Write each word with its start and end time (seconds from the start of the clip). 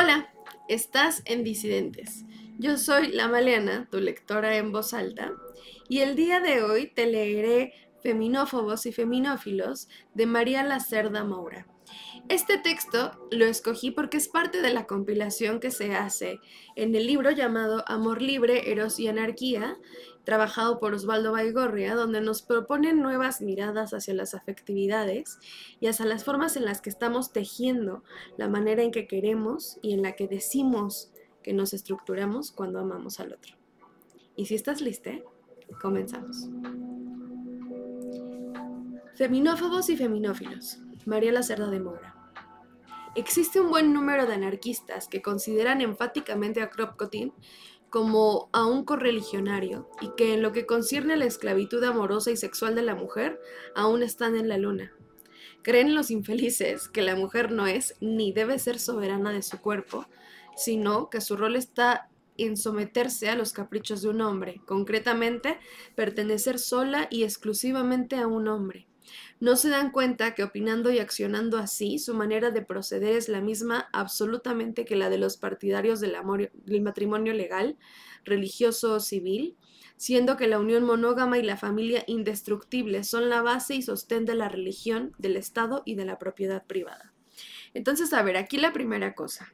Hola, 0.00 0.32
estás 0.68 1.22
en 1.24 1.42
Disidentes. 1.42 2.24
Yo 2.56 2.78
soy 2.78 3.08
La 3.08 3.26
Maleana, 3.26 3.88
tu 3.90 3.98
lectora 3.98 4.56
en 4.56 4.70
voz 4.70 4.94
alta, 4.94 5.32
y 5.88 6.02
el 6.02 6.14
día 6.14 6.38
de 6.38 6.62
hoy 6.62 6.86
te 6.86 7.06
leeré 7.06 7.72
Feminófobos 8.00 8.86
y 8.86 8.92
Feminófilos 8.92 9.88
de 10.14 10.26
María 10.26 10.62
Lacerda 10.62 11.24
Moura. 11.24 11.66
Este 12.28 12.58
texto 12.58 13.26
lo 13.32 13.46
escogí 13.46 13.90
porque 13.90 14.18
es 14.18 14.28
parte 14.28 14.62
de 14.62 14.72
la 14.72 14.86
compilación 14.86 15.58
que 15.58 15.72
se 15.72 15.96
hace 15.96 16.38
en 16.76 16.94
el 16.94 17.04
libro 17.08 17.32
llamado 17.32 17.82
Amor 17.88 18.22
Libre, 18.22 18.70
Eros 18.70 19.00
y 19.00 19.08
Anarquía, 19.08 19.78
trabajado 20.28 20.78
por 20.78 20.92
Osvaldo 20.92 21.32
Baigorria, 21.32 21.94
donde 21.94 22.20
nos 22.20 22.42
proponen 22.42 23.00
nuevas 23.00 23.40
miradas 23.40 23.94
hacia 23.94 24.12
las 24.12 24.34
afectividades 24.34 25.38
y 25.80 25.86
hacia 25.86 26.04
las 26.04 26.22
formas 26.22 26.54
en 26.58 26.66
las 26.66 26.82
que 26.82 26.90
estamos 26.90 27.32
tejiendo 27.32 28.04
la 28.36 28.46
manera 28.46 28.82
en 28.82 28.90
que 28.90 29.06
queremos 29.06 29.78
y 29.80 29.94
en 29.94 30.02
la 30.02 30.16
que 30.16 30.28
decimos 30.28 31.10
que 31.42 31.54
nos 31.54 31.72
estructuramos 31.72 32.52
cuando 32.52 32.78
amamos 32.78 33.20
al 33.20 33.32
otro. 33.32 33.56
Y 34.36 34.44
si 34.44 34.54
estás 34.54 34.82
lista, 34.82 35.12
comenzamos. 35.80 36.50
Feminófobos 39.14 39.88
y 39.88 39.96
feminófilos. 39.96 40.80
María 41.06 41.32
Lacerda 41.32 41.70
de 41.70 41.80
Mora. 41.80 42.14
Existe 43.14 43.62
un 43.62 43.70
buen 43.70 43.94
número 43.94 44.26
de 44.26 44.34
anarquistas 44.34 45.08
que 45.08 45.22
consideran 45.22 45.80
enfáticamente 45.80 46.60
a 46.60 46.68
Kropotkin 46.68 47.32
como 47.90 48.48
a 48.52 48.66
un 48.66 48.84
correligionario 48.84 49.88
y 50.00 50.10
que 50.16 50.34
en 50.34 50.42
lo 50.42 50.52
que 50.52 50.66
concierne 50.66 51.14
a 51.14 51.16
la 51.16 51.24
esclavitud 51.24 51.82
amorosa 51.84 52.30
y 52.30 52.36
sexual 52.36 52.74
de 52.74 52.82
la 52.82 52.94
mujer 52.94 53.40
aún 53.74 54.02
están 54.02 54.36
en 54.36 54.48
la 54.48 54.58
luna. 54.58 54.92
Creen 55.62 55.94
los 55.94 56.10
infelices 56.10 56.88
que 56.88 57.02
la 57.02 57.16
mujer 57.16 57.50
no 57.50 57.66
es 57.66 57.94
ni 58.00 58.32
debe 58.32 58.58
ser 58.58 58.78
soberana 58.78 59.32
de 59.32 59.42
su 59.42 59.58
cuerpo, 59.60 60.06
sino 60.56 61.10
que 61.10 61.20
su 61.20 61.36
rol 61.36 61.56
está 61.56 62.08
en 62.36 62.56
someterse 62.56 63.28
a 63.28 63.34
los 63.34 63.52
caprichos 63.52 64.02
de 64.02 64.08
un 64.08 64.20
hombre, 64.20 64.60
concretamente 64.64 65.58
pertenecer 65.94 66.58
sola 66.58 67.08
y 67.10 67.24
exclusivamente 67.24 68.16
a 68.16 68.26
un 68.26 68.48
hombre. 68.48 68.86
No 69.40 69.56
se 69.56 69.68
dan 69.68 69.90
cuenta 69.90 70.34
que 70.34 70.42
opinando 70.42 70.90
y 70.90 70.98
accionando 70.98 71.58
así, 71.58 71.98
su 71.98 72.14
manera 72.14 72.50
de 72.50 72.62
proceder 72.62 73.16
es 73.16 73.28
la 73.28 73.40
misma 73.40 73.88
absolutamente 73.92 74.84
que 74.84 74.96
la 74.96 75.10
de 75.10 75.18
los 75.18 75.36
partidarios 75.36 76.00
del, 76.00 76.16
del 76.52 76.80
matrimonio 76.82 77.32
legal, 77.32 77.76
religioso 78.24 78.94
o 78.94 79.00
civil, 79.00 79.56
siendo 79.96 80.36
que 80.36 80.46
la 80.46 80.58
unión 80.58 80.84
monógama 80.84 81.38
y 81.38 81.42
la 81.42 81.56
familia 81.56 82.04
indestructible 82.06 83.04
son 83.04 83.28
la 83.28 83.42
base 83.42 83.74
y 83.74 83.82
sostén 83.82 84.24
de 84.24 84.34
la 84.34 84.48
religión, 84.48 85.12
del 85.18 85.36
Estado 85.36 85.82
y 85.84 85.96
de 85.96 86.04
la 86.04 86.18
propiedad 86.18 86.64
privada. 86.66 87.12
Entonces, 87.74 88.12
a 88.12 88.22
ver, 88.22 88.36
aquí 88.36 88.56
la 88.56 88.72
primera 88.72 89.14
cosa. 89.14 89.52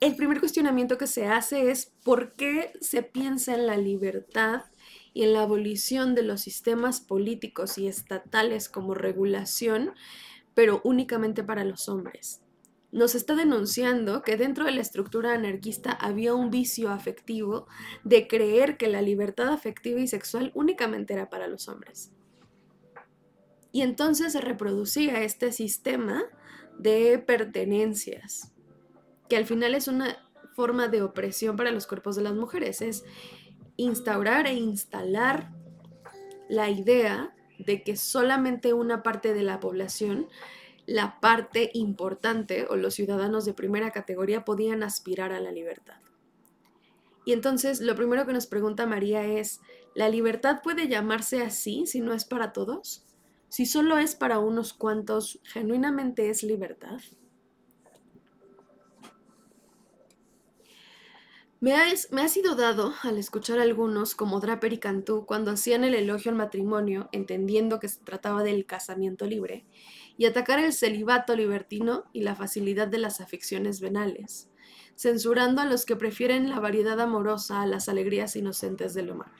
El 0.00 0.16
primer 0.16 0.40
cuestionamiento 0.40 0.98
que 0.98 1.06
se 1.06 1.26
hace 1.26 1.70
es 1.70 1.92
por 2.02 2.34
qué 2.34 2.72
se 2.80 3.04
piensa 3.04 3.54
en 3.54 3.66
la 3.68 3.76
libertad 3.76 4.62
y 5.14 5.24
en 5.24 5.32
la 5.32 5.42
abolición 5.42 6.14
de 6.14 6.22
los 6.22 6.40
sistemas 6.40 7.00
políticos 7.00 7.78
y 7.78 7.86
estatales 7.86 8.68
como 8.68 8.94
regulación, 8.94 9.92
pero 10.54 10.80
únicamente 10.84 11.42
para 11.42 11.64
los 11.64 11.88
hombres. 11.88 12.40
Nos 12.90 13.14
está 13.14 13.34
denunciando 13.34 14.22
que 14.22 14.36
dentro 14.36 14.66
de 14.66 14.72
la 14.72 14.82
estructura 14.82 15.32
anarquista 15.32 15.92
había 15.92 16.34
un 16.34 16.50
vicio 16.50 16.90
afectivo 16.90 17.66
de 18.04 18.28
creer 18.28 18.76
que 18.76 18.88
la 18.88 19.00
libertad 19.00 19.48
afectiva 19.48 19.98
y 19.98 20.06
sexual 20.06 20.52
únicamente 20.54 21.14
era 21.14 21.30
para 21.30 21.48
los 21.48 21.68
hombres. 21.68 22.12
Y 23.72 23.80
entonces 23.80 24.32
se 24.32 24.42
reproducía 24.42 25.22
este 25.22 25.52
sistema 25.52 26.22
de 26.78 27.18
pertenencias, 27.18 28.52
que 29.30 29.36
al 29.36 29.46
final 29.46 29.74
es 29.74 29.88
una 29.88 30.18
forma 30.54 30.88
de 30.88 31.00
opresión 31.00 31.56
para 31.56 31.70
los 31.70 31.86
cuerpos 31.86 32.16
de 32.16 32.22
las 32.22 32.34
mujeres. 32.34 32.82
Es 32.82 33.04
instaurar 33.82 34.46
e 34.46 34.54
instalar 34.54 35.50
la 36.48 36.70
idea 36.70 37.34
de 37.58 37.82
que 37.82 37.96
solamente 37.96 38.72
una 38.72 39.02
parte 39.02 39.34
de 39.34 39.42
la 39.42 39.60
población, 39.60 40.28
la 40.86 41.20
parte 41.20 41.70
importante 41.74 42.66
o 42.68 42.76
los 42.76 42.94
ciudadanos 42.94 43.44
de 43.44 43.54
primera 43.54 43.90
categoría 43.90 44.44
podían 44.44 44.82
aspirar 44.82 45.32
a 45.32 45.40
la 45.40 45.52
libertad. 45.52 46.00
Y 47.24 47.32
entonces 47.32 47.80
lo 47.80 47.94
primero 47.94 48.26
que 48.26 48.32
nos 48.32 48.46
pregunta 48.46 48.86
María 48.86 49.24
es, 49.24 49.60
¿la 49.94 50.08
libertad 50.08 50.60
puede 50.62 50.88
llamarse 50.88 51.42
así 51.42 51.86
si 51.86 52.00
no 52.00 52.14
es 52.14 52.24
para 52.24 52.52
todos? 52.52 53.06
Si 53.48 53.66
solo 53.66 53.98
es 53.98 54.14
para 54.14 54.38
unos 54.38 54.72
cuantos, 54.72 55.38
¿genuinamente 55.44 56.30
es 56.30 56.42
libertad? 56.42 57.00
Me 61.62 61.74
ha, 61.74 62.28
sido 62.28 62.56
dado, 62.56 62.92
al 63.04 63.18
escuchar 63.18 63.60
a 63.60 63.62
algunos, 63.62 64.16
como 64.16 64.40
Draper 64.40 64.72
y 64.72 64.78
Cantú, 64.78 65.26
cuando 65.26 65.52
hacían 65.52 65.84
el 65.84 65.94
elogio 65.94 66.32
al 66.32 66.36
matrimonio, 66.36 67.08
entendiendo 67.12 67.78
que 67.78 67.86
se 67.86 68.00
trataba 68.00 68.42
del 68.42 68.66
casamiento 68.66 69.26
libre, 69.26 69.64
y 70.16 70.24
atacar 70.24 70.58
el 70.58 70.72
celibato 70.72 71.36
libertino 71.36 72.02
y 72.12 72.22
la 72.22 72.34
facilidad 72.34 72.88
de 72.88 72.98
las 72.98 73.20
aficiones 73.20 73.80
venales, 73.80 74.50
censurando 74.96 75.60
a 75.60 75.64
los 75.64 75.86
que 75.86 75.94
prefieren 75.94 76.50
la 76.50 76.58
variedad 76.58 77.00
amorosa 77.00 77.62
a 77.62 77.66
las 77.66 77.88
alegrías 77.88 78.34
inocentes 78.34 78.92
del 78.92 79.12
humor. 79.12 79.30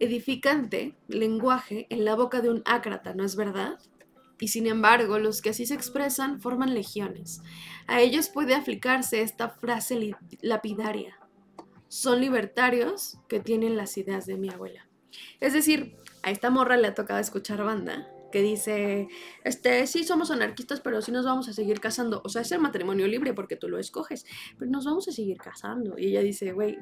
Edificante 0.00 0.96
lenguaje 1.06 1.86
en 1.90 2.04
la 2.04 2.16
boca 2.16 2.40
de 2.40 2.50
un 2.50 2.62
ácrata, 2.64 3.14
¿no 3.14 3.24
es 3.24 3.36
verdad? 3.36 3.78
Y 4.40 4.48
sin 4.48 4.66
embargo 4.66 5.18
los 5.18 5.40
que 5.42 5.50
así 5.50 5.66
se 5.66 5.74
expresan 5.74 6.40
forman 6.40 6.74
legiones. 6.74 7.42
A 7.86 8.00
ellos 8.00 8.28
puede 8.28 8.54
aplicarse 8.54 9.22
esta 9.22 9.48
frase 9.50 10.16
lapidaria. 10.40 11.18
Son 11.88 12.20
libertarios 12.20 13.18
que 13.28 13.40
tienen 13.40 13.76
las 13.76 13.96
ideas 13.98 14.26
de 14.26 14.36
mi 14.36 14.50
abuela. 14.50 14.88
Es 15.40 15.52
decir, 15.52 15.96
a 16.22 16.30
esta 16.30 16.50
morra 16.50 16.76
le 16.76 16.88
ha 16.88 16.94
tocado 16.94 17.20
escuchar 17.20 17.62
banda 17.62 18.08
que 18.34 18.42
dice, 18.42 19.06
este, 19.44 19.86
sí 19.86 20.02
somos 20.02 20.32
anarquistas, 20.32 20.80
pero 20.80 21.00
sí 21.00 21.12
nos 21.12 21.24
vamos 21.24 21.48
a 21.48 21.52
seguir 21.52 21.78
casando. 21.78 22.20
O 22.24 22.28
sea, 22.28 22.42
es 22.42 22.50
el 22.50 22.58
matrimonio 22.58 23.06
libre 23.06 23.32
porque 23.32 23.54
tú 23.54 23.68
lo 23.68 23.78
escoges, 23.78 24.26
pero 24.58 24.68
nos 24.68 24.86
vamos 24.86 25.06
a 25.06 25.12
seguir 25.12 25.38
casando. 25.38 25.96
Y 25.96 26.06
ella 26.06 26.20
dice, 26.20 26.50
güey, 26.50 26.76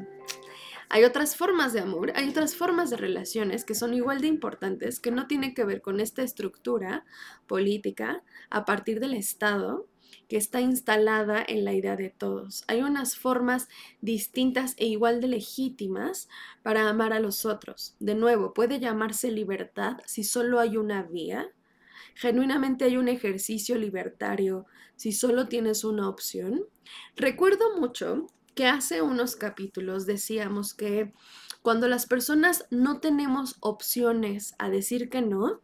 hay 0.93 1.05
otras 1.05 1.37
formas 1.37 1.73
de 1.73 1.81
amor, 1.81 2.13
hay 2.17 2.29
otras 2.29 2.55
formas 2.55 2.91
de 2.91 2.99
relaciones 2.99 3.65
que 3.65 3.75
son 3.75 3.95
igual 3.95 4.21
de 4.21 4.27
importantes, 4.27 5.01
que 5.01 5.11
no 5.11 5.27
tienen 5.27 5.55
que 5.55 5.65
ver 5.65 5.81
con 5.81 6.01
esta 6.01 6.23
estructura 6.23 7.07
política 7.47 8.23
a 8.51 8.67
partir 8.67 9.01
del 9.01 9.15
Estado 9.15 9.89
que 10.29 10.37
está 10.37 10.61
instalada 10.61 11.43
en 11.49 11.65
la 11.65 11.73
idea 11.73 11.97
de 11.97 12.11
todos. 12.11 12.65
Hay 12.69 12.83
unas 12.83 13.17
formas 13.17 13.69
distintas 14.03 14.75
e 14.77 14.85
igual 14.85 15.23
de 15.23 15.29
legítimas 15.29 16.29
para 16.63 16.87
amar 16.91 17.15
a 17.15 17.21
los 17.21 17.47
otros. 17.47 17.97
De 17.99 18.15
nuevo, 18.15 18.53
puede 18.53 18.79
llamarse 18.79 19.31
libertad 19.31 19.97
si 20.05 20.25
solo 20.25 20.61
hay 20.61 20.77
una 20.77 21.05
vía. 21.05 21.49
Genuinamente 22.17 22.85
hay 22.85 22.99
un 22.99 23.09
ejercicio 23.09 23.79
libertario 23.79 24.67
si 24.97 25.13
solo 25.13 25.49
tienes 25.49 25.85
una 25.85 26.07
opción. 26.07 26.67
Recuerdo 27.17 27.79
mucho 27.79 28.27
que 28.55 28.67
hace 28.67 29.03
unos 29.03 29.37
capítulos 29.37 30.07
decíamos 30.07 30.75
que 30.75 31.13
cuando 31.63 31.89
las 31.89 32.07
personas 32.07 32.67
no 32.71 33.01
tenemos 33.01 33.57
opciones 33.61 34.55
a 34.59 34.69
decir 34.69 35.09
que 35.09 35.23
no, 35.23 35.61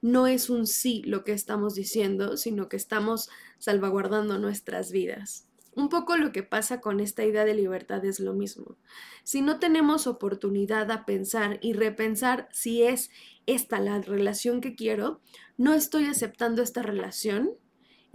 no 0.00 0.26
es 0.26 0.50
un 0.50 0.66
sí 0.66 1.02
lo 1.06 1.24
que 1.24 1.32
estamos 1.32 1.74
diciendo, 1.74 2.36
sino 2.36 2.68
que 2.68 2.76
estamos 2.76 3.30
salvaguardando 3.58 4.38
nuestras 4.38 4.90
vidas. 4.90 5.48
Un 5.76 5.88
poco 5.88 6.16
lo 6.16 6.30
que 6.30 6.42
pasa 6.42 6.80
con 6.80 7.00
esta 7.00 7.24
idea 7.24 7.44
de 7.44 7.54
libertad 7.54 8.04
es 8.04 8.20
lo 8.20 8.32
mismo. 8.32 8.76
Si 9.24 9.42
no 9.42 9.58
tenemos 9.58 10.06
oportunidad 10.06 10.90
a 10.90 11.04
pensar 11.04 11.58
y 11.62 11.72
repensar 11.72 12.48
si 12.52 12.82
es 12.82 13.10
esta 13.46 13.80
la 13.80 14.00
relación 14.00 14.60
que 14.60 14.76
quiero, 14.76 15.20
no 15.56 15.74
estoy 15.74 16.04
aceptando 16.04 16.62
esta 16.62 16.82
relación, 16.82 17.50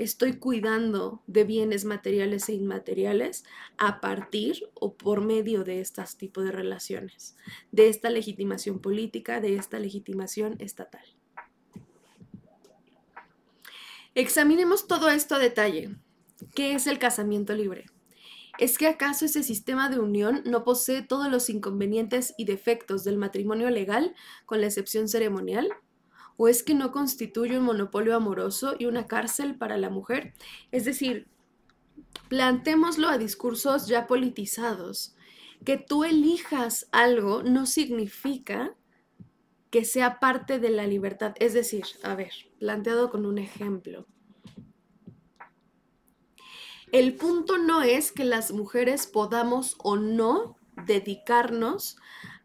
estoy 0.01 0.33
cuidando 0.37 1.21
de 1.27 1.43
bienes 1.43 1.85
materiales 1.85 2.49
e 2.49 2.53
inmateriales 2.53 3.43
a 3.77 4.01
partir 4.01 4.69
o 4.73 4.95
por 4.95 5.21
medio 5.21 5.63
de 5.63 5.81
estos 5.81 6.17
tipos 6.17 6.43
de 6.43 6.51
relaciones, 6.51 7.35
de 7.71 7.89
esta 7.89 8.09
legitimación 8.09 8.79
política, 8.79 9.41
de 9.41 9.55
esta 9.55 9.79
legitimación 9.79 10.55
estatal. 10.59 11.03
Examinemos 14.15 14.87
todo 14.87 15.09
esto 15.09 15.35
a 15.35 15.39
detalle. 15.39 15.95
¿Qué 16.55 16.73
es 16.73 16.87
el 16.87 16.99
casamiento 16.99 17.53
libre? 17.53 17.85
¿Es 18.57 18.77
que 18.77 18.87
acaso 18.87 19.25
ese 19.25 19.43
sistema 19.43 19.89
de 19.89 19.99
unión 19.99 20.41
no 20.45 20.65
posee 20.65 21.01
todos 21.01 21.31
los 21.31 21.49
inconvenientes 21.49 22.33
y 22.37 22.43
defectos 22.43 23.05
del 23.05 23.17
matrimonio 23.17 23.69
legal, 23.69 24.13
con 24.45 24.59
la 24.59 24.67
excepción 24.67 25.07
ceremonial? 25.07 25.69
¿O 26.41 26.47
es 26.47 26.63
que 26.63 26.73
no 26.73 26.93
constituye 26.93 27.59
un 27.59 27.65
monopolio 27.65 28.15
amoroso 28.15 28.73
y 28.79 28.85
una 28.85 29.07
cárcel 29.07 29.57
para 29.57 29.75
la 29.75 29.89
mujer? 29.89 30.33
Es 30.71 30.85
decir, 30.85 31.27
plantémoslo 32.29 33.09
a 33.09 33.17
discursos 33.17 33.87
ya 33.87 34.07
politizados. 34.07 35.17
Que 35.65 35.75
tú 35.75 36.05
elijas 36.05 36.87
algo 36.93 37.43
no 37.43 37.65
significa 37.65 38.73
que 39.69 39.83
sea 39.83 40.21
parte 40.21 40.59
de 40.59 40.69
la 40.69 40.87
libertad. 40.87 41.33
Es 41.41 41.53
decir, 41.53 41.83
a 42.03 42.15
ver, 42.15 42.31
planteado 42.57 43.09
con 43.09 43.25
un 43.25 43.37
ejemplo. 43.37 44.07
El 46.93 47.17
punto 47.17 47.57
no 47.57 47.81
es 47.81 48.13
que 48.13 48.23
las 48.23 48.53
mujeres 48.53 49.07
podamos 49.07 49.75
o 49.79 49.97
no 49.97 50.55
dedicarnos 50.85 51.97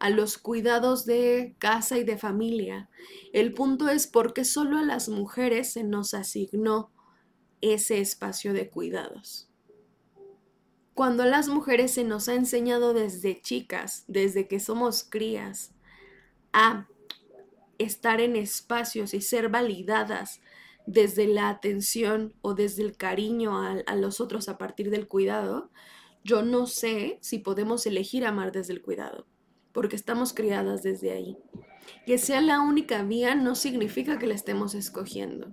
a 0.05 0.11
los 0.11 0.37
cuidados 0.37 1.07
de 1.07 1.55
casa 1.57 1.97
y 1.97 2.03
de 2.03 2.15
familia. 2.15 2.91
El 3.33 3.55
punto 3.55 3.89
es 3.89 4.05
porque 4.05 4.45
solo 4.45 4.77
a 4.77 4.83
las 4.83 5.09
mujeres 5.09 5.73
se 5.73 5.83
nos 5.83 6.13
asignó 6.13 6.91
ese 7.59 7.99
espacio 8.01 8.53
de 8.53 8.69
cuidados. 8.69 9.49
Cuando 10.93 11.23
a 11.23 11.25
las 11.25 11.47
mujeres 11.47 11.89
se 11.89 12.03
nos 12.03 12.29
ha 12.29 12.35
enseñado 12.35 12.93
desde 12.93 13.41
chicas, 13.41 14.03
desde 14.07 14.47
que 14.47 14.59
somos 14.59 15.03
crías, 15.03 15.73
a 16.53 16.87
estar 17.79 18.21
en 18.21 18.35
espacios 18.35 19.15
y 19.15 19.21
ser 19.21 19.49
validadas 19.49 20.39
desde 20.85 21.25
la 21.25 21.49
atención 21.49 22.35
o 22.43 22.53
desde 22.53 22.83
el 22.83 22.95
cariño 22.95 23.57
a, 23.57 23.71
a, 23.87 23.95
los 23.95 24.21
otros 24.21 24.49
a 24.49 24.59
partir 24.59 24.91
del 24.91 25.07
cuidado, 25.07 25.71
yo 26.23 26.43
no 26.43 26.67
sé 26.67 27.17
si 27.21 27.39
podemos 27.39 27.87
elegir 27.87 28.23
amar 28.23 28.51
desde 28.51 28.73
el 28.73 28.83
cuidado, 28.83 29.25
porque 29.75 29.97
estamos 29.97 30.33
criadas 30.33 30.83
desde 30.83 31.11
ahí. 31.11 31.37
Que 32.05 32.17
sea 32.17 32.39
la 32.39 32.61
única 32.61 33.03
vía 33.03 33.35
no 33.35 33.55
significa 33.55 34.17
que 34.17 34.25
la 34.25 34.33
estemos 34.33 34.73
escogiendo. 34.73 35.51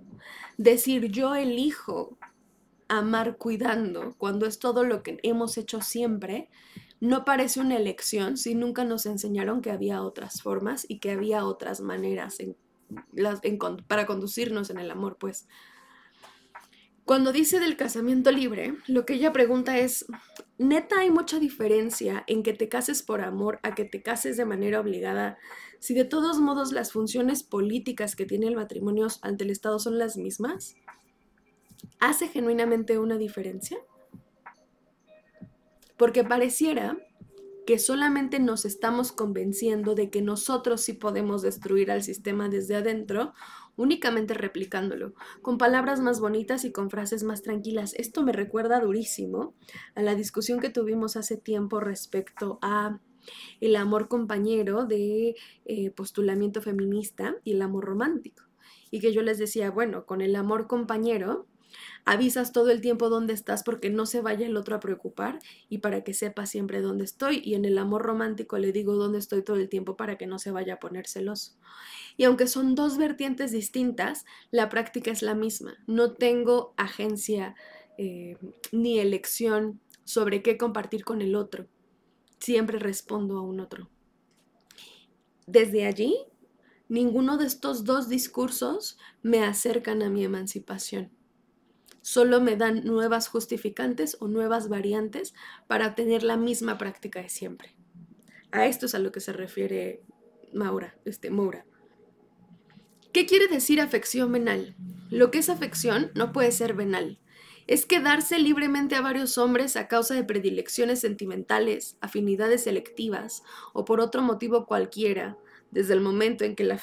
Decir 0.57 1.11
yo 1.11 1.35
elijo 1.35 2.17
amar 2.87 3.37
cuidando 3.37 4.15
cuando 4.17 4.45
es 4.45 4.59
todo 4.59 4.85
lo 4.85 5.03
que 5.03 5.19
hemos 5.23 5.57
hecho 5.57 5.81
siempre, 5.81 6.49
no 7.01 7.25
parece 7.25 7.59
una 7.59 7.75
elección 7.75 8.37
si 8.37 8.55
nunca 8.55 8.85
nos 8.85 9.05
enseñaron 9.05 9.61
que 9.61 9.71
había 9.71 10.01
otras 10.01 10.41
formas 10.41 10.85
y 10.87 10.99
que 10.99 11.11
había 11.11 11.45
otras 11.45 11.81
maneras 11.81 12.37
para 13.87 14.05
conducirnos 14.05 14.69
en 14.69 14.79
el 14.79 14.89
amor, 14.89 15.17
pues. 15.19 15.47
Cuando 17.05 17.33
dice 17.33 17.59
del 17.59 17.75
casamiento 17.75 18.31
libre, 18.31 18.75
lo 18.87 19.05
que 19.05 19.15
ella 19.15 19.33
pregunta 19.33 19.77
es, 19.77 20.05
neta 20.57 20.99
hay 20.99 21.11
mucha 21.11 21.37
diferencia 21.37 22.23
en 22.27 22.43
que 22.43 22.53
te 22.53 22.69
cases 22.69 23.03
por 23.03 23.19
amor 23.21 23.59
a 23.61 23.75
que 23.75 23.83
te 23.83 24.01
cases 24.01 24.37
de 24.37 24.45
manera 24.45 24.79
obligada, 24.79 25.37
si 25.79 25.93
de 25.93 26.05
todos 26.05 26.39
modos 26.39 26.71
las 26.71 26.93
funciones 26.93 27.43
políticas 27.43 28.15
que 28.15 28.25
tiene 28.25 28.47
el 28.47 28.55
matrimonio 28.55 29.07
ante 29.21 29.43
el 29.43 29.49
Estado 29.49 29.79
son 29.79 29.97
las 29.97 30.15
mismas. 30.15 30.75
¿Hace 31.99 32.29
genuinamente 32.29 32.97
una 32.97 33.17
diferencia? 33.17 33.77
Porque 35.97 36.23
pareciera 36.23 36.97
que 37.65 37.79
solamente 37.79 38.39
nos 38.39 38.65
estamos 38.65 39.11
convenciendo 39.11 39.95
de 39.95 40.09
que 40.09 40.21
nosotros 40.21 40.81
sí 40.81 40.93
podemos 40.93 41.41
destruir 41.41 41.91
al 41.91 42.03
sistema 42.03 42.49
desde 42.49 42.75
adentro 42.75 43.33
únicamente 43.75 44.33
replicándolo, 44.33 45.13
con 45.41 45.57
palabras 45.57 45.99
más 45.99 46.19
bonitas 46.19 46.65
y 46.65 46.71
con 46.71 46.89
frases 46.89 47.23
más 47.23 47.41
tranquilas. 47.41 47.93
Esto 47.95 48.23
me 48.23 48.31
recuerda 48.31 48.79
durísimo 48.79 49.55
a 49.95 50.01
la 50.01 50.15
discusión 50.15 50.59
que 50.59 50.69
tuvimos 50.69 51.15
hace 51.15 51.37
tiempo 51.37 51.79
respecto 51.79 52.59
a 52.61 52.99
el 53.61 53.75
amor 53.75 54.07
compañero 54.07 54.85
de 54.85 55.35
eh, 55.65 55.89
postulamiento 55.91 56.61
feminista 56.61 57.35
y 57.43 57.53
el 57.53 57.61
amor 57.61 57.85
romántico. 57.85 58.43
Y 58.91 58.99
que 58.99 59.13
yo 59.13 59.23
les 59.23 59.37
decía, 59.37 59.71
bueno, 59.71 60.05
con 60.05 60.21
el 60.21 60.35
amor 60.35 60.67
compañero 60.67 61.47
avisas 62.05 62.51
todo 62.51 62.69
el 62.71 62.81
tiempo 62.81 63.09
dónde 63.09 63.33
estás 63.33 63.63
porque 63.63 63.89
no 63.89 64.05
se 64.05 64.21
vaya 64.21 64.45
el 64.45 64.57
otro 64.57 64.75
a 64.75 64.79
preocupar 64.79 65.39
y 65.69 65.79
para 65.79 66.03
que 66.03 66.13
sepa 66.13 66.45
siempre 66.45 66.81
dónde 66.81 67.05
estoy. 67.05 67.41
Y 67.43 67.55
en 67.55 67.65
el 67.65 67.77
amor 67.77 68.03
romántico 68.03 68.57
le 68.57 68.71
digo 68.71 68.95
dónde 68.95 69.19
estoy 69.19 69.43
todo 69.43 69.57
el 69.57 69.69
tiempo 69.69 69.95
para 69.97 70.17
que 70.17 70.27
no 70.27 70.39
se 70.39 70.51
vaya 70.51 70.75
a 70.75 70.79
poner 70.79 71.07
celoso. 71.07 71.53
Y 72.17 72.25
aunque 72.25 72.47
son 72.47 72.75
dos 72.75 72.97
vertientes 72.97 73.51
distintas, 73.51 74.25
la 74.51 74.69
práctica 74.69 75.11
es 75.11 75.21
la 75.21 75.35
misma. 75.35 75.75
No 75.87 76.13
tengo 76.13 76.73
agencia 76.77 77.55
eh, 77.97 78.37
ni 78.71 78.99
elección 78.99 79.79
sobre 80.03 80.41
qué 80.41 80.57
compartir 80.57 81.03
con 81.03 81.21
el 81.21 81.35
otro. 81.35 81.67
Siempre 82.39 82.79
respondo 82.79 83.37
a 83.37 83.41
un 83.41 83.59
otro. 83.59 83.89
Desde 85.45 85.85
allí, 85.85 86.17
ninguno 86.87 87.37
de 87.37 87.45
estos 87.45 87.83
dos 87.83 88.09
discursos 88.09 88.97
me 89.21 89.43
acercan 89.43 90.01
a 90.01 90.09
mi 90.09 90.23
emancipación. 90.23 91.11
Solo 92.03 92.41
me 92.41 92.57
dan 92.57 92.83
nuevas 92.83 93.29
justificantes 93.29 94.17
o 94.19 94.27
nuevas 94.27 94.67
variantes 94.67 95.33
para 95.67 95.95
tener 95.95 96.21
la 96.21 96.35
misma 96.35 96.77
práctica 96.77 97.21
de 97.21 97.29
siempre. 97.29 97.77
A 98.51 98.67
esto 98.67 98.87
es 98.87 98.93
a 98.93 98.99
lo 98.99 99.13
que 99.13 99.21
se 99.21 99.31
refiere 99.31 100.03
Maura, 100.53 100.97
este, 101.05 101.31
Moura. 101.31 101.65
¿Qué 103.13 103.25
quiere 103.25 103.47
decir 103.47 103.79
afección 103.79 104.33
venal? 104.33 104.75
Lo 105.09 105.31
que 105.31 105.37
es 105.37 105.47
afección 105.47 106.11
no 106.13 106.33
puede 106.33 106.51
ser 106.51 106.73
venal. 106.73 107.19
Es 107.67 107.85
quedarse 107.85 108.37
libremente 108.37 108.95
a 108.95 109.01
varios 109.01 109.37
hombres 109.37 109.77
a 109.77 109.87
causa 109.87 110.13
de 110.13 110.25
predilecciones 110.25 110.99
sentimentales, 110.99 111.97
afinidades 112.01 112.65
selectivas 112.65 113.43
o 113.71 113.85
por 113.85 114.01
otro 114.01 114.21
motivo 114.21 114.65
cualquiera, 114.65 115.37
desde 115.73 115.93
el 115.93 116.01
momento 116.01 116.43
en 116.43 116.55
que 116.55 116.63
la, 116.63 116.79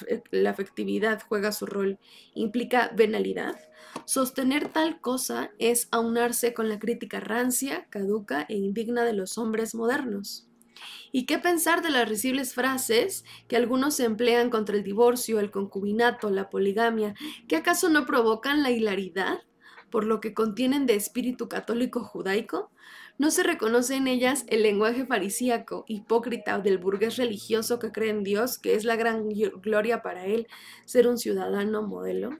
afectividad 0.50 1.22
juega 1.28 1.52
su 1.52 1.64
rol, 1.64 1.98
implica 2.34 2.90
venalidad. 2.94 3.56
Sostener 4.04 4.68
tal 4.68 5.00
cosa 5.00 5.52
es 5.58 5.88
aunarse 5.92 6.52
con 6.54 6.68
la 6.68 6.78
crítica 6.78 7.20
rancia, 7.20 7.86
caduca 7.88 8.46
e 8.48 8.56
indigna 8.56 9.04
de 9.04 9.12
los 9.12 9.38
hombres 9.38 9.74
modernos. 9.74 10.48
¿Y 11.12 11.26
qué 11.26 11.38
pensar 11.38 11.82
de 11.82 11.90
las 11.90 12.08
risibles 12.08 12.54
frases 12.54 13.24
que 13.48 13.56
algunos 13.56 14.00
emplean 14.00 14.50
contra 14.50 14.76
el 14.76 14.82
divorcio, 14.82 15.38
el 15.38 15.50
concubinato, 15.50 16.30
la 16.30 16.50
poligamia, 16.50 17.14
que 17.48 17.56
acaso 17.56 17.90
no 17.90 18.06
provocan 18.06 18.62
la 18.62 18.70
hilaridad 18.70 19.40
por 19.90 20.04
lo 20.04 20.20
que 20.20 20.34
contienen 20.34 20.86
de 20.86 20.94
espíritu 20.94 21.48
católico 21.48 22.02
judaico? 22.02 22.70
¿No 23.20 23.30
se 23.30 23.42
reconoce 23.42 23.96
en 23.96 24.06
ellas 24.06 24.46
el 24.48 24.62
lenguaje 24.62 25.04
farisíaco, 25.04 25.84
hipócrita 25.86 26.58
del 26.58 26.78
burgués 26.78 27.18
religioso 27.18 27.78
que 27.78 27.92
cree 27.92 28.08
en 28.08 28.22
Dios, 28.22 28.58
que 28.58 28.74
es 28.74 28.84
la 28.84 28.96
gran 28.96 29.28
gloria 29.28 30.00
para 30.00 30.24
él 30.24 30.46
ser 30.86 31.06
un 31.06 31.18
ciudadano 31.18 31.82
modelo? 31.82 32.30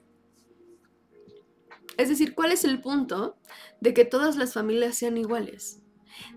Es 1.97 2.09
decir, 2.09 2.33
¿cuál 2.33 2.51
es 2.51 2.63
el 2.63 2.81
punto 2.81 3.37
de 3.79 3.93
que 3.93 4.05
todas 4.05 4.37
las 4.37 4.55
familias 4.55 4.97
sean 4.97 5.17
iguales? 5.17 5.77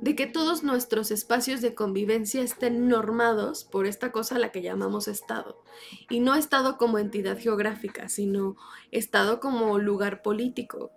de 0.01 0.15
que 0.15 0.27
todos 0.27 0.63
nuestros 0.63 1.11
espacios 1.11 1.61
de 1.61 1.75
convivencia 1.75 2.43
estén 2.43 2.87
normados 2.89 3.65
por 3.65 3.87
esta 3.87 4.13
cosa 4.13 4.37
a 4.37 4.39
la 4.39 4.53
que 4.53 4.63
llamamos 4.63 5.09
Estado. 5.09 5.63
Y 6.09 6.21
no 6.21 6.37
Estado 6.37 6.79
como 6.79 6.99
entidad 6.99 7.39
geográfica, 7.39 8.09
sino 8.09 8.57
Estado 8.93 9.41
como 9.41 9.79
lugar 9.79 10.23
político. 10.23 10.93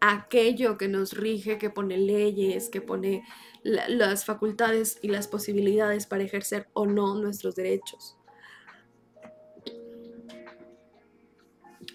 Aquello 0.00 0.78
que 0.78 0.88
nos 0.88 1.12
rige, 1.12 1.58
que 1.58 1.70
pone 1.70 1.98
leyes, 1.98 2.70
que 2.70 2.80
pone 2.80 3.22
las 3.62 4.24
facultades 4.24 4.98
y 5.02 5.08
las 5.08 5.28
posibilidades 5.28 6.06
para 6.06 6.22
ejercer 6.22 6.68
o 6.72 6.86
no 6.86 7.14
nuestros 7.16 7.54
derechos. 7.54 8.16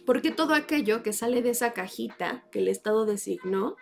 Porque 0.05 0.29
todo 0.29 0.53
aquello 0.53 1.01
que 1.01 1.13
sale 1.13 1.41
de 1.41 1.49
esa 1.49 1.73
cajita 1.73 2.45
que 2.51 2.59
el 2.59 2.67
Estado 2.67 3.05
designó 3.05 3.75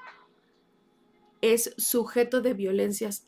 es 1.42 1.74
sujeto 1.77 2.42
de 2.42 2.53
violencias 2.53 3.27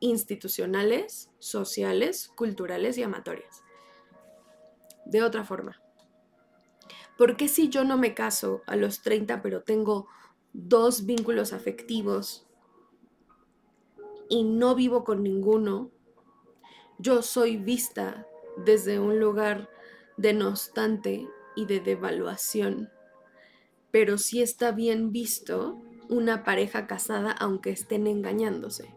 institucionales, 0.00 1.30
sociales, 1.38 2.28
culturales 2.34 2.96
y 2.96 3.02
amatorias. 3.02 3.62
De 5.04 5.22
otra 5.22 5.44
forma, 5.44 5.82
¿por 7.16 7.36
qué 7.36 7.48
si 7.48 7.68
yo 7.68 7.84
no 7.84 7.96
me 7.96 8.14
caso 8.14 8.62
a 8.66 8.76
los 8.76 9.02
30 9.02 9.42
pero 9.42 9.62
tengo 9.62 10.08
dos 10.52 11.06
vínculos 11.06 11.52
afectivos 11.52 12.46
y 14.28 14.42
no 14.44 14.74
vivo 14.74 15.04
con 15.04 15.22
ninguno, 15.22 15.90
yo 16.98 17.22
soy 17.22 17.56
vista 17.56 18.26
desde 18.64 18.98
un 18.98 19.20
lugar 19.20 19.68
denostante 20.16 21.28
y 21.54 21.66
de 21.66 21.80
devaluación? 21.80 22.90
Pero 23.90 24.18
si 24.18 24.42
está 24.42 24.72
bien 24.72 25.12
visto 25.12 25.80
una 26.08 26.44
pareja 26.44 26.86
casada 26.86 27.32
aunque 27.32 27.70
estén 27.70 28.06
engañándose. 28.06 28.94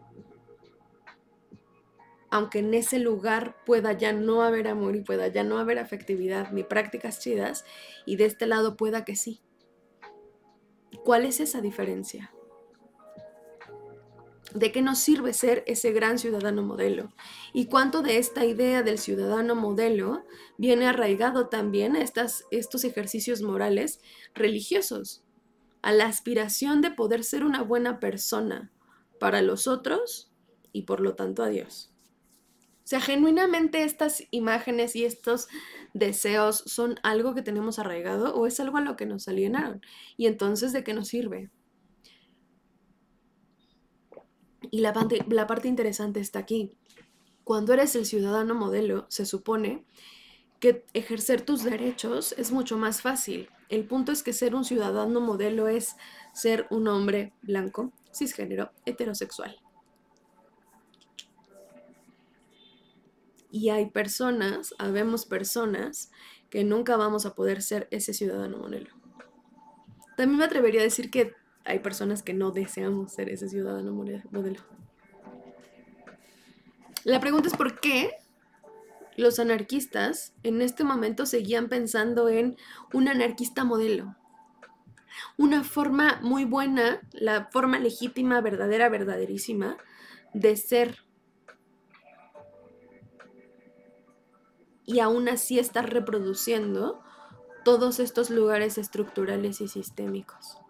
Aunque 2.30 2.60
en 2.60 2.74
ese 2.74 2.98
lugar 2.98 3.56
pueda 3.66 3.92
ya 3.92 4.12
no 4.12 4.42
haber 4.42 4.68
amor 4.68 4.96
y 4.96 5.02
pueda 5.02 5.28
ya 5.28 5.42
no 5.42 5.58
haber 5.58 5.78
afectividad 5.78 6.52
ni 6.52 6.62
prácticas 6.62 7.20
chidas, 7.20 7.64
y 8.06 8.16
de 8.16 8.26
este 8.26 8.46
lado 8.46 8.76
pueda 8.76 9.04
que 9.04 9.16
sí. 9.16 9.42
¿Cuál 11.04 11.24
es 11.24 11.40
esa 11.40 11.60
diferencia? 11.60 12.32
¿De 14.54 14.72
qué 14.72 14.82
nos 14.82 14.98
sirve 14.98 15.32
ser 15.32 15.62
ese 15.66 15.92
gran 15.92 16.18
ciudadano 16.18 16.62
modelo? 16.62 17.12
¿Y 17.52 17.66
cuánto 17.66 18.02
de 18.02 18.18
esta 18.18 18.44
idea 18.44 18.82
del 18.82 18.98
ciudadano 18.98 19.54
modelo 19.54 20.24
viene 20.58 20.86
arraigado 20.86 21.48
también 21.48 21.94
a 21.94 22.02
estas, 22.02 22.44
estos 22.50 22.84
ejercicios 22.84 23.42
morales 23.42 24.00
religiosos? 24.34 25.24
a 25.82 25.92
la 25.92 26.06
aspiración 26.06 26.80
de 26.82 26.90
poder 26.90 27.24
ser 27.24 27.44
una 27.44 27.62
buena 27.62 28.00
persona 28.00 28.70
para 29.18 29.42
los 29.42 29.66
otros 29.66 30.32
y 30.72 30.82
por 30.82 31.00
lo 31.00 31.14
tanto 31.14 31.42
a 31.42 31.48
Dios. 31.48 31.89
Sea, 32.90 33.00
genuinamente 33.00 33.84
estas 33.84 34.24
imágenes 34.32 34.96
y 34.96 35.04
estos 35.04 35.46
deseos 35.94 36.64
son 36.66 36.96
algo 37.04 37.36
que 37.36 37.42
tenemos 37.42 37.78
arraigado 37.78 38.34
o 38.34 38.48
es 38.48 38.58
algo 38.58 38.78
a 38.78 38.80
lo 38.80 38.96
que 38.96 39.06
nos 39.06 39.28
alienaron. 39.28 39.80
Y 40.16 40.26
entonces, 40.26 40.72
¿de 40.72 40.82
qué 40.82 40.92
nos 40.92 41.06
sirve? 41.06 41.52
Y 44.72 44.80
la 44.80 44.92
parte, 44.92 45.24
la 45.28 45.46
parte 45.46 45.68
interesante 45.68 46.18
está 46.18 46.40
aquí. 46.40 46.72
Cuando 47.44 47.74
eres 47.74 47.94
el 47.94 48.06
ciudadano 48.06 48.56
modelo, 48.56 49.06
se 49.08 49.24
supone 49.24 49.84
que 50.58 50.84
ejercer 50.92 51.42
tus 51.42 51.62
derechos 51.62 52.34
es 52.38 52.50
mucho 52.50 52.76
más 52.76 53.02
fácil. 53.02 53.50
El 53.68 53.84
punto 53.86 54.10
es 54.10 54.24
que 54.24 54.32
ser 54.32 54.56
un 54.56 54.64
ciudadano 54.64 55.20
modelo 55.20 55.68
es 55.68 55.94
ser 56.34 56.66
un 56.70 56.88
hombre 56.88 57.34
blanco, 57.40 57.92
cisgénero, 58.12 58.72
heterosexual. 58.84 59.60
Y 63.50 63.70
hay 63.70 63.90
personas, 63.90 64.74
habemos 64.78 65.26
personas 65.26 66.10
que 66.50 66.64
nunca 66.64 66.96
vamos 66.96 67.26
a 67.26 67.34
poder 67.34 67.62
ser 67.62 67.88
ese 67.90 68.14
ciudadano 68.14 68.58
modelo. 68.58 68.90
También 70.16 70.38
me 70.38 70.44
atrevería 70.44 70.80
a 70.80 70.84
decir 70.84 71.10
que 71.10 71.34
hay 71.64 71.78
personas 71.78 72.22
que 72.22 72.34
no 72.34 72.50
deseamos 72.50 73.12
ser 73.12 73.28
ese 73.28 73.48
ciudadano 73.48 73.92
modelo. 73.92 74.60
La 77.04 77.20
pregunta 77.20 77.48
es 77.48 77.56
por 77.56 77.80
qué 77.80 78.18
los 79.16 79.38
anarquistas 79.38 80.34
en 80.42 80.60
este 80.62 80.84
momento 80.84 81.26
seguían 81.26 81.68
pensando 81.68 82.28
en 82.28 82.56
un 82.92 83.08
anarquista 83.08 83.64
modelo. 83.64 84.16
Una 85.36 85.64
forma 85.64 86.18
muy 86.22 86.44
buena, 86.44 87.00
la 87.12 87.48
forma 87.50 87.78
legítima, 87.78 88.40
verdadera, 88.40 88.88
verdaderísima 88.88 89.76
de 90.34 90.56
ser. 90.56 90.98
Y 94.86 95.00
aún 95.00 95.28
así 95.28 95.58
estar 95.58 95.92
reproduciendo 95.92 97.02
todos 97.64 98.00
estos 98.00 98.30
lugares 98.30 98.78
estructurales 98.78 99.60
y 99.60 99.68
sistémicos. 99.68 100.60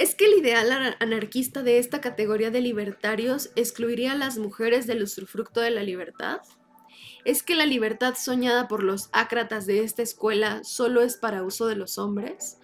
es 0.00 0.14
que 0.14 0.24
el 0.24 0.32
ideal 0.32 0.96
anarquista 0.98 1.62
de 1.62 1.76
esta 1.76 2.00
categoría 2.00 2.50
de 2.50 2.62
libertarios 2.62 3.50
excluiría 3.54 4.12
a 4.12 4.16
las 4.16 4.38
mujeres 4.38 4.86
del 4.86 5.02
usufructo 5.02 5.60
de 5.60 5.70
la 5.70 5.82
libertad. 5.82 6.40
¿Es 7.26 7.42
que 7.42 7.54
la 7.54 7.66
libertad 7.66 8.14
soñada 8.14 8.66
por 8.66 8.82
los 8.82 9.10
ácratas 9.12 9.66
de 9.66 9.84
esta 9.84 10.00
escuela 10.00 10.64
solo 10.64 11.02
es 11.02 11.18
para 11.18 11.42
uso 11.42 11.66
de 11.66 11.76
los 11.76 11.98
hombres? 11.98 12.56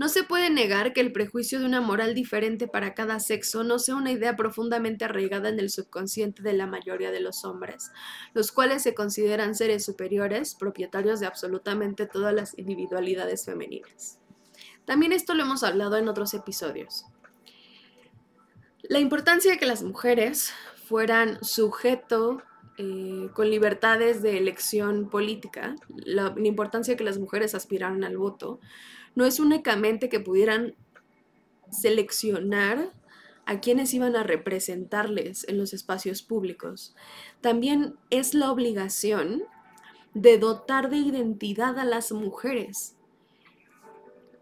No 0.00 0.08
se 0.08 0.24
puede 0.24 0.48
negar 0.48 0.94
que 0.94 1.02
el 1.02 1.12
prejuicio 1.12 1.58
de 1.58 1.66
una 1.66 1.82
moral 1.82 2.14
diferente 2.14 2.66
para 2.66 2.94
cada 2.94 3.20
sexo 3.20 3.64
no 3.64 3.78
sea 3.78 3.96
una 3.96 4.10
idea 4.10 4.34
profundamente 4.34 5.04
arraigada 5.04 5.50
en 5.50 5.60
el 5.60 5.68
subconsciente 5.68 6.42
de 6.42 6.54
la 6.54 6.66
mayoría 6.66 7.10
de 7.10 7.20
los 7.20 7.44
hombres, 7.44 7.90
los 8.32 8.50
cuales 8.50 8.82
se 8.82 8.94
consideran 8.94 9.54
seres 9.54 9.84
superiores, 9.84 10.54
propietarios 10.54 11.20
de 11.20 11.26
absolutamente 11.26 12.06
todas 12.06 12.32
las 12.32 12.58
individualidades 12.58 13.44
femeninas. 13.44 14.18
También 14.86 15.12
esto 15.12 15.34
lo 15.34 15.42
hemos 15.42 15.62
hablado 15.64 15.98
en 15.98 16.08
otros 16.08 16.32
episodios. 16.32 17.04
La 18.80 19.00
importancia 19.00 19.50
de 19.50 19.58
que 19.58 19.66
las 19.66 19.82
mujeres 19.82 20.54
fueran 20.88 21.44
sujeto 21.44 22.42
eh, 22.78 23.28
con 23.34 23.50
libertades 23.50 24.22
de 24.22 24.38
elección 24.38 25.10
política, 25.10 25.76
la, 25.90 26.32
la 26.34 26.48
importancia 26.48 26.94
de 26.94 26.96
que 26.96 27.04
las 27.04 27.18
mujeres 27.18 27.54
aspiraran 27.54 28.02
al 28.02 28.16
voto, 28.16 28.60
no 29.14 29.26
es 29.26 29.40
únicamente 29.40 30.08
que 30.08 30.20
pudieran 30.20 30.74
seleccionar 31.70 32.92
a 33.46 33.60
quienes 33.60 33.92
iban 33.94 34.16
a 34.16 34.22
representarles 34.22 35.46
en 35.48 35.58
los 35.58 35.72
espacios 35.72 36.22
públicos. 36.22 36.94
También 37.40 37.96
es 38.10 38.34
la 38.34 38.50
obligación 38.52 39.42
de 40.14 40.38
dotar 40.38 40.90
de 40.90 40.98
identidad 40.98 41.78
a 41.78 41.84
las 41.84 42.12
mujeres 42.12 42.96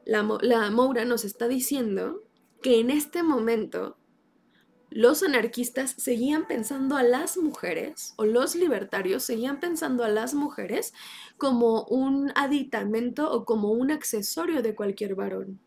la, 0.09 0.71
Moura 0.71 1.05
nos 1.05 1.25
está 1.25 1.49
diciendo 1.49 2.23
que 2.63 2.81
en 2.81 2.91
este 2.91 3.23
momento 3.23 3.99
los 4.91 5.23
anarquistas 5.23 5.95
seguían 5.99 6.47
pensando 6.47 6.97
a 6.97 7.03
las 7.03 7.37
mujeres, 7.37 8.15
o 8.17 8.25
los 8.25 8.55
libertarios 8.55 9.23
seguían 9.23 9.61
pensando 9.61 10.03
a 10.05 10.09
las 10.09 10.35
mujeres 10.35 10.95
como 11.37 11.85
un 11.85 12.33
aditamento 12.35 13.31
o 13.31 13.45
como 13.45 13.71
un 13.73 13.91
accesorio 13.91 14.63
de 14.63 14.75
cualquier 14.75 15.15
varón. 15.15 15.61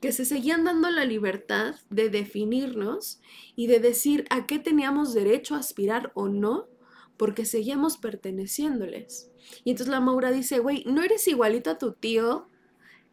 Que 0.00 0.12
se 0.12 0.24
seguían 0.24 0.64
dando 0.64 0.90
la 0.90 1.04
libertad 1.04 1.74
de 1.90 2.08
definirnos 2.08 3.20
y 3.54 3.66
de 3.66 3.80
decir 3.80 4.24
a 4.30 4.46
qué 4.46 4.58
teníamos 4.58 5.12
derecho 5.14 5.54
a 5.54 5.58
aspirar 5.58 6.12
o 6.14 6.28
no, 6.28 6.68
porque 7.16 7.44
seguíamos 7.44 7.98
perteneciéndoles. 7.98 9.30
Y 9.64 9.70
entonces 9.70 9.90
la 9.90 10.00
Maura 10.00 10.32
dice, 10.32 10.58
güey, 10.58 10.84
¿no 10.86 11.02
eres 11.02 11.26
igualito 11.28 11.70
a 11.70 11.78
tu 11.78 11.92
tío 11.92 12.48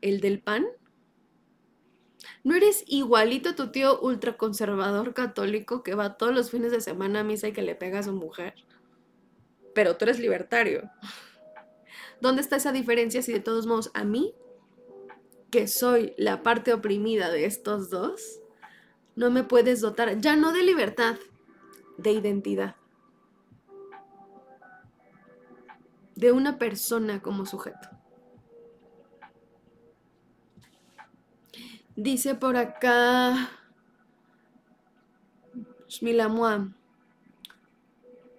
el 0.02 0.20
del 0.20 0.42
pan? 0.42 0.66
¿No 2.44 2.56
eres 2.56 2.84
igualito 2.88 3.50
a 3.50 3.56
tu 3.56 3.72
tío 3.72 4.00
ultraconservador 4.00 5.14
católico 5.14 5.84
que 5.84 5.96
va 5.96 6.18
todos 6.18 6.34
los 6.34 6.52
fines 6.52 6.72
de 6.72 6.82
semana 6.82 7.22
a 7.22 7.24
misa 7.24 7.48
y 7.48 7.54
que 7.54 7.62
le 7.62 7.76
pega 7.76 8.00
a 8.00 8.04
su 8.04 8.14
mujer? 8.14 8.56
Pero 9.74 9.98
tú 9.98 10.06
eres 10.06 10.20
libertario. 10.20 10.90
¿Dónde 12.22 12.42
está 12.42 12.56
esa 12.56 12.72
diferencia 12.72 13.22
si 13.22 13.34
de 13.34 13.40
todos 13.40 13.66
modos 13.66 13.92
a 13.94 14.04
mí, 14.04 14.34
que 15.52 15.68
soy 15.68 16.14
la 16.18 16.42
parte 16.44 16.74
oprimida 16.74 17.30
de 17.30 17.46
estos 17.46 17.90
dos, 17.90 18.40
no 19.16 19.30
me 19.30 19.44
puedes 19.44 19.82
dotar 19.82 20.20
ya 20.20 20.36
no 20.36 20.54
de 20.54 20.64
libertad, 20.64 21.18
de 21.98 22.12
identidad? 22.12 22.76
De 26.16 26.32
una 26.32 26.58
persona 26.58 27.22
como 27.22 27.46
sujeto. 27.46 27.90
Dice 31.96 32.34
por 32.34 32.58
acá 32.58 33.52
Shmilamua. 35.88 36.74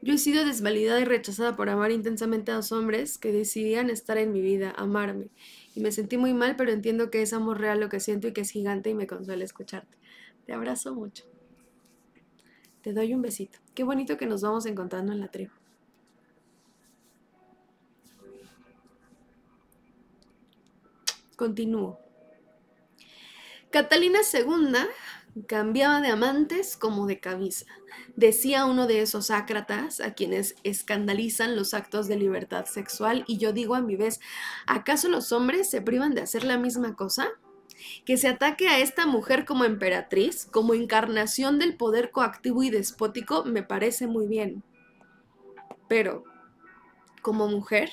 Yo 0.03 0.13
he 0.13 0.19
sido 0.19 0.45
desvalidada 0.45 1.01
y 1.01 1.05
rechazada 1.05 1.55
por 1.55 1.71
amar 1.71 1.93
intensamente 1.93 2.51
a 2.51 2.57
dos 2.57 2.73
hombres 2.73 3.17
que 3.17 3.33
decidían 3.33 3.91
estar 3.91 4.19
en 4.19 4.33
mi 4.33 4.43
vida, 4.43 4.75
amarme. 4.77 5.29
Y 5.75 5.81
me 5.81 5.93
sentí 5.93 6.19
muy 6.19 6.35
mal, 6.35 6.57
pero 6.57 6.73
entiendo 6.73 7.11
que 7.11 7.23
es 7.23 7.33
amor 7.33 7.61
real 7.61 7.81
lo 7.81 7.89
que 7.89 8.01
siento 8.01 8.27
y 8.27 8.33
que 8.33 8.41
es 8.41 8.51
gigante 8.51 8.91
y 8.91 8.95
me 8.95 9.07
consuela 9.07 9.45
escucharte. 9.45 9.97
Te 10.47 10.53
abrazo 10.53 10.95
mucho. 10.95 11.25
Te 12.83 12.93
doy 12.93 13.15
un 13.15 13.23
besito. 13.23 13.61
Qué 13.75 13.85
bonito 13.85 14.19
que 14.19 14.27
nos 14.27 14.43
vamos 14.43 14.67
encontrando 14.67 15.13
en 15.13 15.21
la 15.21 15.29
tribu. 15.29 15.53
Continúo. 21.37 22.04
Catalina 23.75 24.21
II 24.33 24.73
cambiaba 25.49 26.01
de 26.01 26.07
amantes 26.07 26.77
como 26.77 27.09
de 27.09 27.19
cabeza, 27.19 27.67
decía 28.15 28.67
uno 28.67 28.87
de 28.87 29.01
esos 29.01 29.33
ácratas 29.33 29.99
a 29.99 30.15
quienes 30.15 30.55
escandalizan 30.63 31.57
los 31.57 31.75
actos 31.75 32.07
de 32.07 32.15
libertad 32.15 32.67
sexual, 32.67 33.25
y 33.27 33.39
yo 33.39 33.53
digo 33.53 33.75
a 33.75 33.81
mi 33.81 33.97
vez, 33.97 34.21
¿acaso 34.69 35.09
los 35.09 35.33
hombres 35.33 35.69
se 35.69 35.83
privan 35.83 36.15
de 36.15 36.21
hacer 36.21 36.45
la 36.45 36.57
misma 36.57 36.95
cosa? 36.95 37.31
Que 38.05 38.17
se 38.17 38.29
ataque 38.29 38.69
a 38.69 38.79
esta 38.79 39.07
mujer 39.07 39.45
como 39.45 39.65
emperatriz, 39.65 40.47
como 40.47 40.75
encarnación 40.75 41.59
del 41.59 41.77
poder 41.77 42.13
coactivo 42.13 42.63
y 42.63 42.71
despótico, 42.71 43.43
me 43.43 43.65
parece 43.65 44.07
muy 44.07 44.29
bien. 44.29 44.63
Pero, 45.89 46.23
como 47.23 47.49
mujer, 47.49 47.91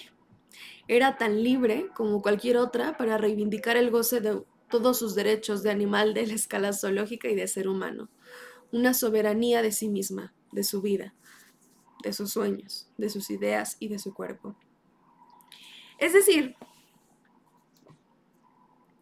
era 0.88 1.18
tan 1.18 1.44
libre 1.44 1.88
como 1.96 2.22
cualquier 2.22 2.58
otra 2.58 2.98
para 2.98 3.18
reivindicar 3.18 3.78
el 3.78 3.90
goce 3.90 4.22
de 4.22 4.44
todos 4.72 4.98
sus 4.98 5.14
derechos 5.14 5.62
de 5.62 5.70
animal 5.70 6.16
de 6.16 6.26
la 6.26 6.34
escala 6.34 6.74
zoológica 6.74 7.30
y 7.30 7.36
de 7.36 7.48
ser 7.48 7.68
humano, 7.68 8.10
una 8.72 8.96
soberanía 8.96 9.62
de 9.62 9.72
sí 9.72 9.88
misma, 9.88 10.34
de 10.52 10.64
su 10.64 10.82
vida, 10.82 11.14
de 12.04 12.14
sus 12.14 12.32
sueños, 12.32 12.90
de 12.98 13.12
sus 13.12 13.30
ideas 13.30 13.78
y 13.80 13.90
de 13.90 14.00
su 14.00 14.16
cuerpo. 14.16 14.56
Es 16.00 16.14
decir, 16.14 16.56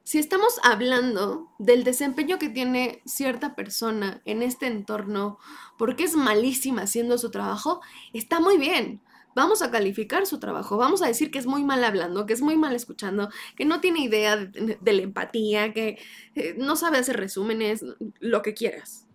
si 0.04 0.18
estamos 0.18 0.60
hablando 0.64 1.52
del 1.60 1.84
desempeño 1.84 2.40
que 2.40 2.50
tiene 2.50 3.02
cierta 3.06 3.56
persona 3.56 4.22
en 4.26 4.42
este 4.42 4.68
entorno 4.68 5.38
porque 5.78 6.04
es 6.04 6.16
malísima 6.16 6.82
haciendo 6.82 7.18
su 7.18 7.32
trabajo, 7.32 7.80
está 8.12 8.40
muy 8.40 8.58
bien 8.58 9.02
vamos 9.40 9.62
a 9.62 9.72
calificar 9.72 10.26
su 10.26 10.40
trabajo, 10.40 10.78
vamos 10.78 11.02
a 11.02 11.08
decir 11.08 11.32
que 11.32 11.40
es 11.40 11.46
muy 11.46 11.64
mal 11.64 11.84
hablando, 11.84 12.26
que 12.26 12.34
es 12.34 12.42
muy 12.42 12.58
mal 12.58 12.76
escuchando, 12.76 13.30
que 13.56 13.66
no 13.66 13.80
tiene 13.80 14.02
idea 14.02 14.36
de, 14.36 14.78
la 14.82 15.02
empatía, 15.02 15.74
que 15.74 15.98
eh, 16.36 16.56
no 16.58 16.76
sabe 16.76 16.98
hacer 16.98 17.18
resúmenes, 17.18 17.86
lo 18.20 18.42
que 18.42 18.54
quieras. 18.54 19.08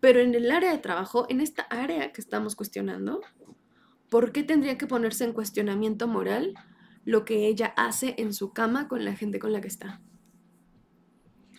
Pero 0.00 0.20
en 0.20 0.34
el 0.34 0.50
área 0.50 0.72
de 0.72 0.78
trabajo, 0.78 1.26
en 1.28 1.40
esta 1.40 1.62
área 1.62 2.12
que 2.12 2.20
estamos 2.20 2.56
cuestionando, 2.56 3.20
¿por 4.10 4.32
qué 4.32 4.42
tendría 4.42 4.76
que 4.76 4.86
ponerse 4.86 5.24
en 5.24 5.32
cuestionamiento 5.32 6.08
moral 6.08 6.54
lo 7.04 7.24
que 7.24 7.46
ella 7.46 7.72
hace 7.76 8.14
en 8.18 8.32
su 8.32 8.52
cama 8.52 8.88
con 8.88 9.04
la 9.04 9.14
gente 9.14 9.38
con 9.38 9.52
la 9.52 9.60
que 9.60 9.68
está? 9.68 10.00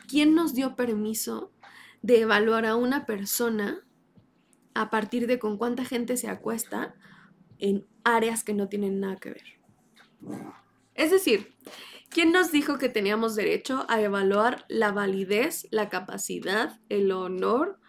¿Quién 0.08 0.36
nos 0.36 0.54
dio 0.54 0.76
permiso 0.76 1.52
de 2.02 2.22
evaluar 2.22 2.66
a 2.66 2.76
una 2.76 3.06
persona 3.06 3.86
a 4.74 4.90
partir 4.90 5.28
de 5.28 5.40
con 5.40 5.58
cuánta 5.58 5.86
gente 5.86 6.18
se 6.18 6.30
acuesta 6.30 6.96
en 7.60 7.86
áreas 8.04 8.44
que 8.44 8.54
no 8.54 8.68
tienen 8.68 9.00
nada 9.00 9.18
que 9.18 9.32
ver. 9.32 9.44
Es 10.96 11.12
decir, 11.12 11.54
¿quién 12.10 12.32
nos 12.32 12.52
dijo 12.52 12.78
que 12.78 12.90
teníamos 12.90 13.36
derecho 13.36 13.86
a 13.88 14.02
evaluar 14.02 14.66
la 14.68 14.92
validez, 14.92 15.68
la 15.72 15.90
capacidad, 15.90 16.80
el 16.90 17.12
honor 17.12 17.80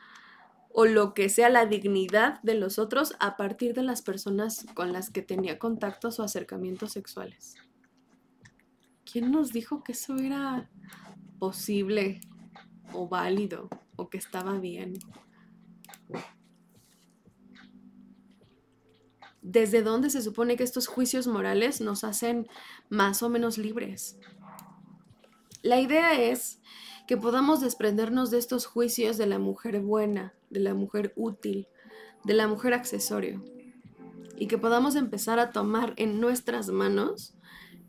o 0.72 0.84
lo 0.84 1.14
que 1.14 1.28
sea 1.28 1.48
la 1.48 1.66
dignidad 1.66 2.40
de 2.42 2.54
los 2.54 2.78
otros 2.78 3.14
a 3.18 3.36
partir 3.36 3.74
de 3.74 3.82
las 3.82 4.02
personas 4.02 4.66
con 4.74 4.92
las 4.92 5.10
que 5.10 5.22
tenía 5.22 5.58
contactos 5.58 6.20
o 6.20 6.22
acercamientos 6.22 6.92
sexuales? 6.92 7.56
¿Quién 9.10 9.32
nos 9.32 9.52
dijo 9.52 9.82
que 9.82 9.92
eso 9.92 10.14
era 10.16 10.70
posible 11.40 12.20
o 12.92 13.08
válido 13.08 13.68
o 13.96 14.08
que 14.08 14.18
estaba 14.18 14.58
bien? 14.58 14.94
¿Desde 19.42 19.82
dónde 19.82 20.10
se 20.10 20.22
supone 20.22 20.56
que 20.56 20.64
estos 20.64 20.86
juicios 20.86 21.26
morales 21.26 21.80
nos 21.80 22.04
hacen 22.04 22.46
más 22.88 23.22
o 23.22 23.28
menos 23.28 23.56
libres? 23.56 24.18
La 25.62 25.80
idea 25.80 26.20
es 26.20 26.60
que 27.06 27.16
podamos 27.16 27.60
desprendernos 27.60 28.30
de 28.30 28.38
estos 28.38 28.66
juicios 28.66 29.16
de 29.16 29.26
la 29.26 29.38
mujer 29.38 29.80
buena, 29.80 30.34
de 30.50 30.60
la 30.60 30.74
mujer 30.74 31.12
útil, 31.16 31.68
de 32.24 32.34
la 32.34 32.46
mujer 32.46 32.74
accesorio, 32.74 33.42
y 34.36 34.46
que 34.46 34.58
podamos 34.58 34.94
empezar 34.94 35.38
a 35.38 35.52
tomar 35.52 35.94
en 35.96 36.20
nuestras 36.20 36.68
manos 36.68 37.34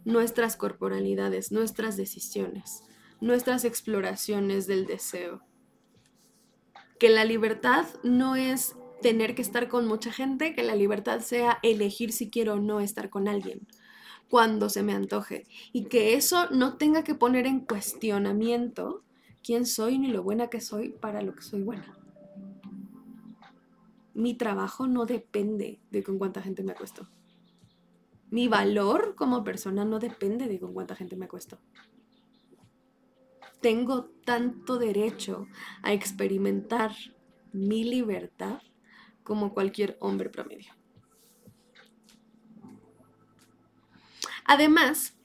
nuestras 0.05 0.55
corporalidades, 0.55 1.51
nuestras 1.51 1.97
decisiones, 1.97 2.83
nuestras 3.19 3.65
exploraciones 3.65 4.67
del 4.67 4.85
deseo. 4.85 5.43
Que 6.99 7.09
la 7.09 7.25
libertad 7.25 7.85
no 8.03 8.35
es 8.35 8.75
tener 9.01 9.35
que 9.35 9.41
estar 9.41 9.67
con 9.67 9.87
mucha 9.87 10.11
gente, 10.11 10.55
que 10.55 10.63
la 10.63 10.75
libertad 10.75 11.19
sea 11.19 11.59
elegir 11.63 12.11
si 12.11 12.29
quiero 12.29 12.53
o 12.53 12.59
no 12.59 12.79
estar 12.79 13.09
con 13.09 13.27
alguien 13.27 13.67
cuando 14.31 14.69
se 14.69 14.81
me 14.81 14.93
antoje 14.93 15.45
y 15.73 15.85
que 15.85 16.13
eso 16.13 16.49
no 16.51 16.77
tenga 16.77 17.03
que 17.03 17.15
poner 17.15 17.45
en 17.45 17.59
cuestionamiento 17.59 19.03
quién 19.43 19.65
soy 19.65 19.99
ni 19.99 20.07
lo 20.07 20.23
buena 20.23 20.47
que 20.47 20.61
soy 20.61 20.89
para 20.89 21.21
lo 21.21 21.35
que 21.35 21.41
soy 21.41 21.63
buena. 21.63 21.97
Mi 24.13 24.33
trabajo 24.35 24.87
no 24.87 25.05
depende 25.05 25.81
de 25.91 26.01
con 26.01 26.17
cuánta 26.17 26.41
gente 26.41 26.63
me 26.63 26.71
acuesto. 26.71 27.09
Mi 28.29 28.47
valor 28.47 29.15
como 29.15 29.43
persona 29.43 29.83
no 29.83 29.99
depende 29.99 30.47
de 30.47 30.59
con 30.61 30.73
cuánta 30.73 30.95
gente 30.95 31.17
me 31.17 31.25
acuesto. 31.25 31.59
Tengo 33.59 34.05
tanto 34.23 34.77
derecho 34.77 35.47
a 35.83 35.91
experimentar 35.91 36.93
mi 37.51 37.83
libertad 37.83 38.61
como 39.23 39.53
cualquier 39.53 39.97
hombre 39.99 40.29
promedio. 40.29 40.73
Además, 44.45 45.15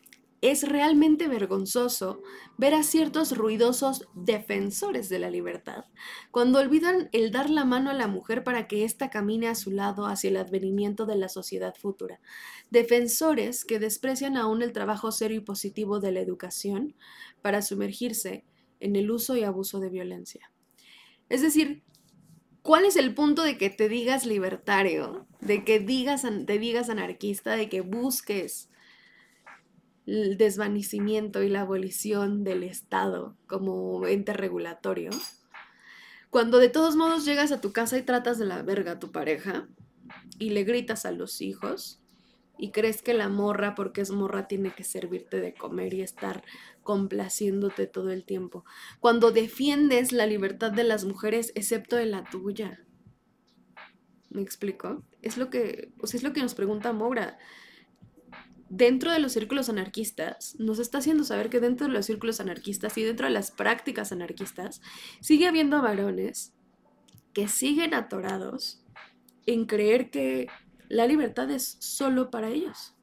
es 0.43 0.69
realmente 0.69 1.29
vergonzoso 1.29 2.23
ver 2.59 2.75
a 2.75 2.83
ciertos 2.83 3.37
ruidosos 3.37 4.07
defensores 4.15 5.09
de 5.09 5.19
la 5.19 5.31
libertad 5.31 5.87
cuando 6.31 6.61
olvidan 6.61 7.09
el 7.13 7.31
dar 7.31 7.51
la 7.51 7.65
mano 7.65 7.91
a 7.91 7.95
la 7.95 8.07
mujer 8.07 8.45
para 8.45 8.69
que 8.69 8.85
ésta 8.85 9.11
camine 9.11 9.49
a 9.49 9.55
su 9.55 9.71
lado 9.71 10.07
hacia 10.07 10.31
el 10.31 10.37
advenimiento 10.37 11.07
de 11.07 11.17
la 11.17 11.29
sociedad 11.29 11.75
futura. 11.75 12.21
Defensores 12.71 13.65
que 13.65 13.79
desprecian 13.79 14.37
aún 14.37 14.63
el 14.63 14.73
trabajo 14.73 15.11
serio 15.11 15.39
y 15.39 15.45
positivo 15.45 16.01
de 16.01 16.13
la 16.13 16.21
educación 16.21 16.95
para 17.43 17.63
sumergirse 17.63 18.45
en 18.79 18.95
el 18.95 19.11
uso 19.11 19.37
y 19.37 19.43
abuso 19.43 19.81
de 19.81 19.89
violencia. 19.89 20.53
Es 21.29 21.41
decir, 21.41 21.83
¿cuál 22.67 22.85
es 22.85 22.97
el 22.97 23.15
punto 23.15 23.45
de 23.45 23.57
que 23.57 23.71
te 23.71 23.89
digas 23.89 24.27
libertario, 24.27 25.25
de 25.41 25.65
que 25.65 25.79
digas, 25.79 26.27
te 26.47 26.59
digas 26.59 26.91
anarquista, 26.91 27.55
de 27.55 27.69
que 27.69 27.81
busques 27.81 28.69
el 30.05 30.37
desvanecimiento 30.37 31.45
y 31.45 31.49
la 31.49 31.61
abolición 31.61 32.43
del 32.43 32.65
Estado 32.65 33.37
como 33.47 34.05
ente 34.09 34.33
regulatorio, 34.33 35.11
cuando 36.31 36.59
de 36.59 36.69
todos 36.69 36.97
modos 36.97 37.25
llegas 37.25 37.53
a 37.53 37.61
tu 37.61 37.73
casa 37.73 37.99
y 37.99 38.03
tratas 38.03 38.37
de 38.37 38.47
la 38.47 38.63
verga 38.63 38.93
a 38.93 38.99
tu 38.99 39.13
pareja 39.13 39.69
y 40.41 40.51
le 40.51 40.65
gritas 40.65 41.07
a 41.07 41.13
los 41.13 41.41
hijos 41.43 42.03
y 42.59 42.71
crees 42.71 43.03
que 43.03 43.15
la 43.15 43.29
morra, 43.29 43.75
porque 43.75 44.01
es 44.01 44.11
morra, 44.11 44.49
tiene 44.49 44.73
que 44.73 44.85
servirte 44.85 45.41
de 45.41 45.55
comer 45.55 45.95
y 45.95 46.03
estar 46.03 46.43
complaciéndote 46.83 47.87
todo 47.87 48.11
el 48.11 48.25
tiempo. 48.25 48.65
Cuando 49.01 49.31
defiendes 49.31 50.13
la 50.13 50.27
libertad 50.27 50.73
de 50.73 50.85
las 50.85 51.05
mujeres, 51.05 51.53
excepto 51.55 51.97
de 51.97 52.07
la 52.07 52.25
tuya. 52.25 52.85
¿Me 54.31 54.43
explico? 54.43 55.03
Es 55.23 55.37
lo 55.37 55.51
que, 55.51 55.93
o 56.01 56.05
es 56.05 56.23
lo 56.23 56.33
que 56.33 56.43
nos 56.43 56.55
pregunta 56.55 56.93
Moura 56.93 57.39
dentro 58.69 59.13
de 59.13 59.19
los 59.19 59.33
círculos 59.33 59.69
anarquistas, 59.69 60.57
nos 60.59 60.79
está 60.79 60.99
haciendo 60.99 61.25
saber 61.25 61.51
que 61.51 61.61
dentro 61.61 61.87
de 61.87 61.93
los 61.93 62.07
círculos 62.07 62.41
anarquistas 62.41 62.97
y 62.99 63.05
dentro 63.05 63.27
de 63.27 63.33
las 63.33 63.51
prácticas 63.51 64.13
anarquistas, 64.13 64.81
sigue 65.21 65.47
habiendo 65.47 65.81
varones 65.83 66.53
que 67.33 67.49
siguen 67.49 67.95
atorados 67.95 68.83
en 69.47 69.67
creer 69.67 70.11
que 70.11 70.49
la 70.89 71.07
libertad 71.07 71.51
es 71.51 71.77
solo 71.81 72.31
para 72.31 72.49
ellos. 72.49 72.95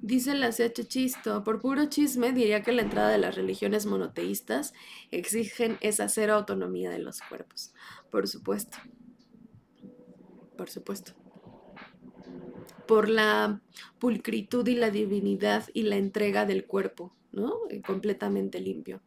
Dice 0.00 0.34
la 0.34 0.50
CH 0.50 0.88
Chisto, 0.88 1.44
por 1.44 1.60
puro 1.60 1.84
chisme 1.86 2.32
diría 2.32 2.62
que 2.62 2.72
la 2.72 2.82
entrada 2.82 3.10
de 3.10 3.18
las 3.18 3.36
religiones 3.36 3.86
monoteístas 3.86 4.74
exigen 5.12 5.78
esa 5.80 6.08
cero 6.08 6.34
autonomía 6.34 6.90
de 6.90 6.98
los 6.98 7.20
cuerpos. 7.22 7.72
Por 8.10 8.26
supuesto. 8.26 8.78
Por 10.56 10.68
supuesto 10.68 11.14
por 12.86 13.08
la 13.08 13.60
pulcritud 13.98 14.66
y 14.68 14.74
la 14.74 14.90
divinidad 14.90 15.64
y 15.72 15.82
la 15.84 15.96
entrega 15.96 16.44
del 16.44 16.66
cuerpo, 16.66 17.14
¿no? 17.32 17.54
Eh, 17.70 17.80
completamente 17.80 18.60
limpio. 18.60 19.00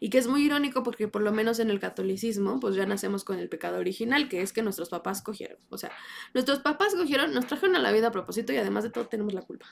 Y 0.00 0.10
que 0.10 0.18
es 0.18 0.26
muy 0.26 0.44
irónico 0.44 0.82
porque 0.82 1.08
por 1.08 1.22
lo 1.22 1.32
menos 1.32 1.58
en 1.58 1.70
el 1.70 1.80
catolicismo, 1.80 2.60
pues 2.60 2.74
ya 2.74 2.86
nacemos 2.86 3.24
con 3.24 3.38
el 3.38 3.48
pecado 3.48 3.78
original, 3.78 4.28
que 4.28 4.42
es 4.42 4.52
que 4.52 4.62
nuestros 4.62 4.88
papás 4.88 5.22
cogieron. 5.22 5.58
O 5.70 5.78
sea, 5.78 5.92
nuestros 6.34 6.60
papás 6.60 6.94
cogieron, 6.94 7.34
nos 7.34 7.46
trajeron 7.46 7.76
a 7.76 7.80
la 7.80 7.92
vida 7.92 8.08
a 8.08 8.12
propósito 8.12 8.52
y 8.52 8.56
además 8.56 8.84
de 8.84 8.90
todo 8.90 9.06
tenemos 9.06 9.34
la 9.34 9.42
culpa. 9.42 9.66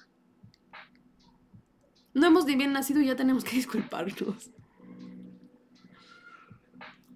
No 2.14 2.27
hemos 2.27 2.47
ni 2.47 2.57
bien 2.57 2.73
nacido 2.73 3.01
y 3.01 3.07
ya 3.07 3.16
tenemos 3.16 3.45
que 3.45 3.51
disculparnos 3.57 4.51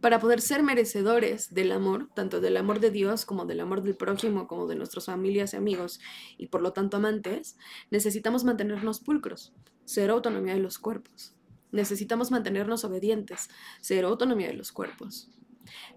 para 0.01 0.19
poder 0.19 0.41
ser 0.41 0.63
merecedores 0.63 1.53
del 1.53 1.73
amor, 1.73 2.09
tanto 2.15 2.41
del 2.41 2.57
amor 2.57 2.81
de 2.81 2.91
Dios 2.91 3.27
como 3.27 3.45
del 3.45 3.61
amor 3.61 3.83
del 3.83 3.97
prójimo, 3.97 4.49
como 4.49 4.67
de 4.67 4.77
nuestras 4.77 5.07
familias 5.07 5.53
y 5.53 5.57
amigos, 5.57 6.01
y 6.39 6.47
por 6.47 6.63
lo 6.63 6.73
tanto 6.73 6.97
amantes, 6.97 7.57
necesitamos 7.91 8.45
mantenernos 8.45 9.01
pulcros, 9.01 9.53
cero 9.85 10.15
autonomía 10.15 10.55
de 10.55 10.61
los 10.61 10.79
cuerpos. 10.79 11.35
Necesitamos 11.73 12.31
mantenernos 12.31 12.85
obedientes, 12.85 13.49
cero 13.81 14.09
autonomía 14.09 14.49
de 14.49 14.55
los 14.55 14.73
cuerpos. 14.73 15.31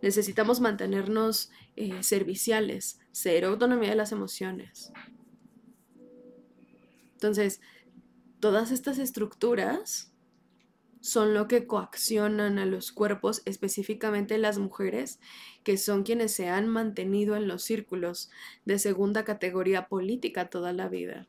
Necesitamos 0.01 0.61
mantenernos 0.61 1.49
eh, 1.75 2.03
serviciales, 2.03 2.99
cero 3.11 3.49
autonomía 3.49 3.89
de 3.89 3.95
las 3.95 4.11
emociones. 4.11 4.91
Entonces, 7.13 7.61
todas 8.39 8.71
estas 8.71 8.97
estructuras 8.97 10.13
son 10.99 11.33
lo 11.33 11.49
que 11.49 11.67
coaccionan 11.67 12.59
a 12.59 12.65
los 12.65 12.93
cuerpos, 12.93 13.41
específicamente 13.45 14.37
las 14.37 14.57
mujeres, 14.57 15.19
que 15.63 15.77
son 15.77 16.03
quienes 16.03 16.33
se 16.33 16.47
han 16.47 16.67
mantenido 16.69 17.35
en 17.35 17.47
los 17.47 17.63
círculos 17.63 18.29
de 18.63 18.79
segunda 18.79 19.25
categoría 19.25 19.87
política 19.89 20.49
toda 20.49 20.71
la 20.71 20.87
vida. 20.87 21.27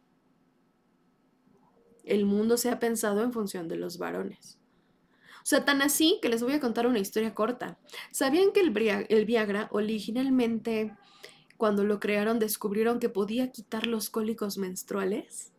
El 2.05 2.25
mundo 2.25 2.57
se 2.57 2.71
ha 2.71 2.79
pensado 2.79 3.23
en 3.23 3.33
función 3.33 3.69
de 3.69 3.77
los 3.77 3.99
varones. 3.99 4.59
O 5.39 5.47
sea, 5.47 5.65
tan 5.65 5.83
así 5.83 6.19
que 6.23 6.29
les 6.29 6.43
voy 6.43 6.55
a 6.55 6.61
contar 6.61 6.87
una 6.87 6.99
historia 6.99 7.35
corta. 7.35 7.79
¿Sabían 8.13 8.53
que 8.53 8.61
el, 8.61 9.25
Viagra 9.25 9.69
originalmente, 9.73 10.97
cuando 11.57 11.85
lo 11.85 12.01
crearon, 12.01 12.39
descubrieron 12.39 12.99
que 12.99 13.09
podía 13.09 13.53
quitar 13.53 13.87
los 13.87 14.11
cólicos 14.11 14.57
menstruales? 14.57 15.55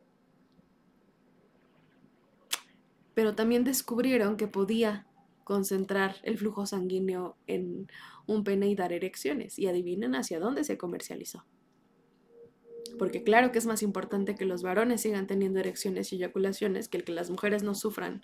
pero 3.16 3.34
también 3.34 3.64
descubrieron 3.64 4.38
que 4.38 4.48
podía 4.48 5.08
concentrar 5.44 6.18
el 6.24 6.38
flujo 6.38 6.66
sanguíneo 6.66 7.38
en 7.48 7.88
un 8.28 8.44
pene 8.44 8.68
y 8.68 8.76
dar 8.76 8.92
erecciones. 8.94 9.58
Y 9.58 9.68
adivinen 9.68 10.16
hacia 10.16 10.40
dónde 10.40 10.64
se 10.64 10.78
comercializó. 10.78 11.46
Porque 12.98 13.24
claro 13.24 13.52
que 13.52 13.60
es 13.60 13.66
más 13.66 13.84
importante 13.84 14.36
que 14.36 14.46
los 14.46 14.64
varones 14.64 15.02
sigan 15.02 15.28
teniendo 15.28 15.60
erecciones 15.60 16.12
y 16.14 16.18
eyaculaciones 16.18 16.88
que 16.88 16.98
el 16.98 17.04
que 17.04 17.12
las 17.12 17.30
mujeres 17.30 17.64
no 17.64 17.76
sufran 17.76 18.24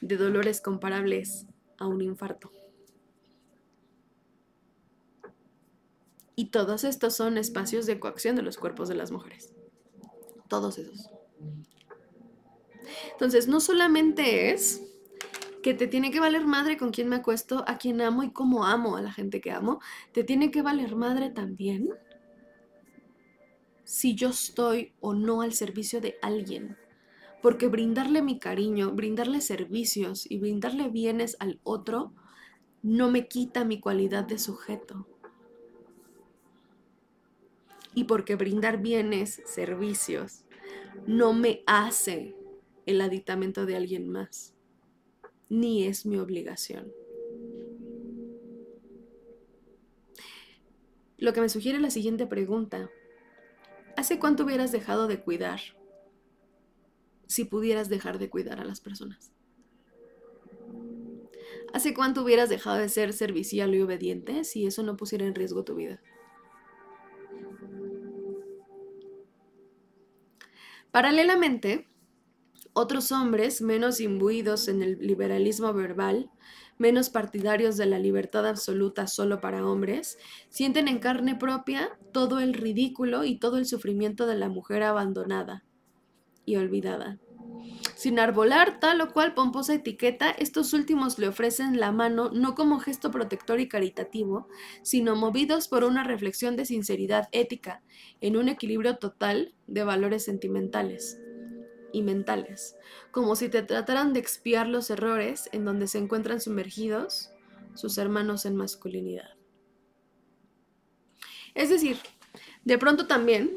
de 0.00 0.16
dolores 0.16 0.60
comparables 0.60 1.46
a 1.78 1.86
un 1.86 2.00
infarto. 2.00 2.50
Y 6.36 6.50
todos 6.50 6.84
estos 6.84 7.16
son 7.16 7.36
espacios 7.36 7.86
de 7.86 7.98
coacción 7.98 8.36
de 8.36 8.42
los 8.42 8.58
cuerpos 8.58 8.88
de 8.88 8.94
las 8.94 9.10
mujeres. 9.10 9.52
Todos 10.48 10.78
esos. 10.78 11.10
Entonces, 13.12 13.48
no 13.48 13.60
solamente 13.60 14.52
es 14.52 14.82
que 15.62 15.74
te 15.74 15.88
tiene 15.88 16.10
que 16.10 16.20
valer 16.20 16.46
madre 16.46 16.76
con 16.76 16.90
quien 16.90 17.08
me 17.08 17.16
acuesto, 17.16 17.64
a 17.66 17.76
quien 17.76 18.00
amo 18.00 18.22
y 18.22 18.32
cómo 18.32 18.64
amo 18.64 18.96
a 18.96 19.02
la 19.02 19.12
gente 19.12 19.40
que 19.40 19.50
amo, 19.50 19.80
te 20.12 20.22
tiene 20.22 20.50
que 20.50 20.62
valer 20.62 20.94
madre 20.94 21.30
también 21.30 21.90
si 23.88 24.14
yo 24.14 24.28
estoy 24.28 24.92
o 25.00 25.14
no 25.14 25.40
al 25.40 25.54
servicio 25.54 26.02
de 26.02 26.18
alguien. 26.20 26.76
Porque 27.40 27.68
brindarle 27.68 28.20
mi 28.20 28.38
cariño, 28.38 28.92
brindarle 28.92 29.40
servicios 29.40 30.30
y 30.30 30.38
brindarle 30.38 30.90
bienes 30.90 31.38
al 31.40 31.58
otro 31.62 32.12
no 32.82 33.10
me 33.10 33.28
quita 33.28 33.64
mi 33.64 33.80
cualidad 33.80 34.24
de 34.24 34.38
sujeto. 34.38 35.06
Y 37.94 38.04
porque 38.04 38.36
brindar 38.36 38.82
bienes, 38.82 39.40
servicios, 39.46 40.44
no 41.06 41.32
me 41.32 41.62
hace 41.64 42.36
el 42.84 43.00
aditamento 43.00 43.64
de 43.64 43.76
alguien 43.76 44.10
más, 44.10 44.54
ni 45.48 45.84
es 45.84 46.04
mi 46.04 46.18
obligación. 46.18 46.92
Lo 51.16 51.32
que 51.32 51.40
me 51.40 51.48
sugiere 51.48 51.80
la 51.80 51.90
siguiente 51.90 52.26
pregunta. 52.26 52.90
¿Hace 53.98 54.20
cuánto 54.20 54.44
hubieras 54.44 54.70
dejado 54.70 55.08
de 55.08 55.20
cuidar 55.20 55.60
si 57.26 57.44
pudieras 57.44 57.88
dejar 57.88 58.20
de 58.20 58.30
cuidar 58.30 58.60
a 58.60 58.64
las 58.64 58.80
personas? 58.80 59.32
¿Hace 61.72 61.94
cuánto 61.94 62.22
hubieras 62.22 62.48
dejado 62.48 62.76
de 62.76 62.88
ser 62.90 63.12
servicial 63.12 63.74
y 63.74 63.80
obediente 63.80 64.44
si 64.44 64.68
eso 64.68 64.84
no 64.84 64.96
pusiera 64.96 65.26
en 65.26 65.34
riesgo 65.34 65.64
tu 65.64 65.74
vida? 65.74 66.00
Paralelamente, 70.92 71.88
otros 72.74 73.10
hombres 73.10 73.62
menos 73.62 73.98
imbuidos 73.98 74.68
en 74.68 74.80
el 74.80 75.00
liberalismo 75.00 75.72
verbal, 75.72 76.30
menos 76.78 77.10
partidarios 77.10 77.76
de 77.76 77.86
la 77.86 77.98
libertad 77.98 78.46
absoluta 78.46 79.06
solo 79.06 79.40
para 79.40 79.66
hombres, 79.66 80.18
sienten 80.48 80.88
en 80.88 80.98
carne 80.98 81.34
propia 81.36 81.98
todo 82.12 82.40
el 82.40 82.54
ridículo 82.54 83.24
y 83.24 83.38
todo 83.38 83.58
el 83.58 83.66
sufrimiento 83.66 84.26
de 84.26 84.36
la 84.36 84.48
mujer 84.48 84.82
abandonada 84.82 85.64
y 86.44 86.56
olvidada. 86.56 87.18
Sin 87.94 88.18
arbolar 88.18 88.80
tal 88.80 89.00
o 89.00 89.12
cual 89.12 89.34
pomposa 89.34 89.74
etiqueta, 89.74 90.30
estos 90.30 90.72
últimos 90.72 91.18
le 91.18 91.28
ofrecen 91.28 91.80
la 91.80 91.90
mano 91.90 92.30
no 92.32 92.54
como 92.54 92.78
gesto 92.78 93.10
protector 93.10 93.60
y 93.60 93.68
caritativo, 93.68 94.48
sino 94.82 95.16
movidos 95.16 95.68
por 95.68 95.84
una 95.84 96.04
reflexión 96.04 96.56
de 96.56 96.64
sinceridad 96.64 97.28
ética, 97.32 97.82
en 98.20 98.36
un 98.36 98.48
equilibrio 98.48 98.98
total 98.98 99.54
de 99.66 99.82
valores 99.82 100.24
sentimentales 100.24 101.18
y 101.92 102.02
mentales, 102.02 102.76
como 103.10 103.36
si 103.36 103.48
te 103.48 103.62
trataran 103.62 104.12
de 104.12 104.20
expiar 104.20 104.68
los 104.68 104.90
errores 104.90 105.48
en 105.52 105.64
donde 105.64 105.88
se 105.88 105.98
encuentran 105.98 106.40
sumergidos 106.40 107.30
sus 107.74 107.98
hermanos 107.98 108.44
en 108.46 108.56
masculinidad. 108.56 109.30
Es 111.54 111.70
decir, 111.70 111.98
de 112.64 112.78
pronto 112.78 113.06
también 113.06 113.50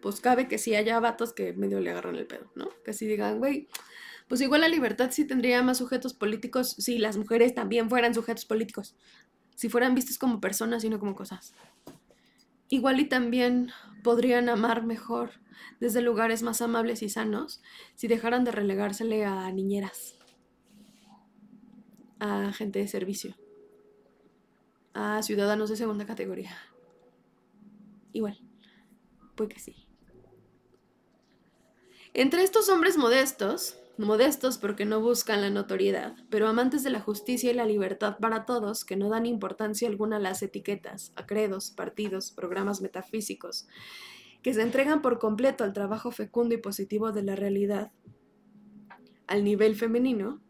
pues 0.00 0.20
cabe 0.20 0.48
que 0.48 0.58
sí 0.58 0.74
haya 0.74 1.00
vatos 1.00 1.32
que 1.32 1.52
medio 1.52 1.80
le 1.80 1.90
agarran 1.90 2.16
el 2.16 2.26
pedo, 2.26 2.50
¿no? 2.54 2.68
Que 2.84 2.92
sí 2.92 3.06
digan, 3.06 3.38
güey, 3.38 3.68
pues 4.28 4.40
igual 4.40 4.60
la 4.60 4.68
libertad 4.68 5.10
sí 5.10 5.26
tendría 5.26 5.62
más 5.62 5.78
sujetos 5.78 6.14
políticos 6.14 6.76
si 6.78 6.98
las 6.98 7.16
mujeres 7.16 7.54
también 7.54 7.88
fueran 7.88 8.14
sujetos 8.14 8.44
políticos, 8.44 8.94
si 9.54 9.68
fueran 9.68 9.94
vistas 9.94 10.18
como 10.18 10.40
personas 10.40 10.84
y 10.84 10.90
no 10.90 10.98
como 10.98 11.14
cosas. 11.14 11.54
Igual 12.68 13.00
y 13.00 13.06
también 13.06 13.70
podrían 14.02 14.48
amar 14.48 14.84
mejor 14.84 15.30
desde 15.80 16.00
lugares 16.00 16.42
más 16.42 16.62
amables 16.62 17.02
y 17.02 17.08
sanos 17.08 17.62
si 17.94 18.08
dejaran 18.08 18.44
de 18.44 18.52
relegársele 18.52 19.24
a 19.24 19.50
niñeras, 19.50 20.16
a 22.18 22.52
gente 22.52 22.78
de 22.78 22.88
servicio, 22.88 23.34
a 24.94 25.22
ciudadanos 25.22 25.70
de 25.70 25.76
segunda 25.76 26.06
categoría. 26.06 26.56
Igual, 28.12 28.38
pues 29.34 29.48
que 29.48 29.60
sí. 29.60 29.88
Entre 32.14 32.42
estos 32.42 32.68
hombres 32.68 32.96
modestos, 32.96 33.78
modestos 33.98 34.58
porque 34.58 34.84
no 34.84 35.00
buscan 35.00 35.40
la 35.40 35.50
notoriedad, 35.50 36.14
pero 36.30 36.48
amantes 36.48 36.82
de 36.82 36.90
la 36.90 37.00
justicia 37.00 37.50
y 37.50 37.54
la 37.54 37.66
libertad 37.66 38.18
para 38.18 38.44
todos, 38.44 38.84
que 38.84 38.96
no 38.96 39.08
dan 39.08 39.26
importancia 39.26 39.88
alguna 39.88 40.16
a 40.16 40.20
las 40.20 40.42
etiquetas, 40.42 41.12
a 41.16 41.26
credos, 41.26 41.70
partidos, 41.70 42.30
programas 42.30 42.80
metafísicos, 42.80 43.66
que 44.42 44.54
se 44.54 44.62
entregan 44.62 45.02
por 45.02 45.18
completo 45.18 45.64
al 45.64 45.72
trabajo 45.72 46.10
fecundo 46.10 46.54
y 46.54 46.58
positivo 46.58 47.12
de 47.12 47.22
la 47.22 47.36
realidad, 47.36 47.92
al 49.26 49.44
nivel 49.44 49.76
femenino, 49.76 50.40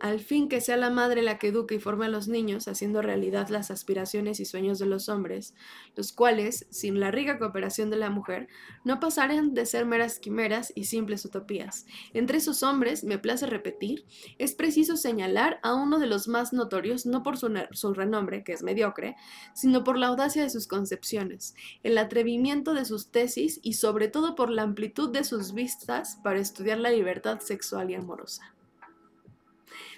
al 0.00 0.20
fin 0.20 0.48
que 0.48 0.60
sea 0.60 0.76
la 0.76 0.90
madre 0.90 1.22
la 1.22 1.38
que 1.38 1.48
eduque 1.48 1.76
y 1.76 1.78
forme 1.78 2.06
a 2.06 2.08
los 2.08 2.28
niños, 2.28 2.68
haciendo 2.68 3.02
realidad 3.02 3.48
las 3.48 3.70
aspiraciones 3.70 4.40
y 4.40 4.44
sueños 4.44 4.78
de 4.78 4.86
los 4.86 5.08
hombres, 5.08 5.54
los 5.96 6.12
cuales, 6.12 6.66
sin 6.70 7.00
la 7.00 7.10
rica 7.10 7.38
cooperación 7.38 7.90
de 7.90 7.96
la 7.96 8.10
mujer, 8.10 8.48
no 8.84 9.00
pasarán 9.00 9.54
de 9.54 9.66
ser 9.66 9.86
meras 9.86 10.18
quimeras 10.18 10.72
y 10.74 10.84
simples 10.84 11.24
utopías. 11.24 11.86
Entre 12.12 12.38
esos 12.38 12.62
hombres, 12.62 13.04
me 13.04 13.18
place 13.18 13.46
repetir, 13.46 14.04
es 14.38 14.54
preciso 14.54 14.96
señalar 14.96 15.60
a 15.62 15.74
uno 15.74 15.98
de 15.98 16.06
los 16.06 16.28
más 16.28 16.52
notorios, 16.52 17.06
no 17.06 17.22
por 17.22 17.36
su, 17.36 17.52
su 17.72 17.94
renombre, 17.94 18.44
que 18.44 18.52
es 18.52 18.62
mediocre, 18.62 19.16
sino 19.54 19.84
por 19.84 19.98
la 19.98 20.08
audacia 20.08 20.42
de 20.42 20.50
sus 20.50 20.66
concepciones, 20.66 21.54
el 21.82 21.98
atrevimiento 21.98 22.74
de 22.74 22.84
sus 22.84 23.10
tesis 23.10 23.60
y 23.62 23.74
sobre 23.74 24.08
todo 24.08 24.34
por 24.34 24.50
la 24.50 24.62
amplitud 24.62 25.10
de 25.10 25.24
sus 25.24 25.54
vistas 25.54 26.18
para 26.22 26.40
estudiar 26.40 26.78
la 26.78 26.90
libertad 26.90 27.40
sexual 27.40 27.90
y 27.90 27.94
amorosa. 27.94 28.53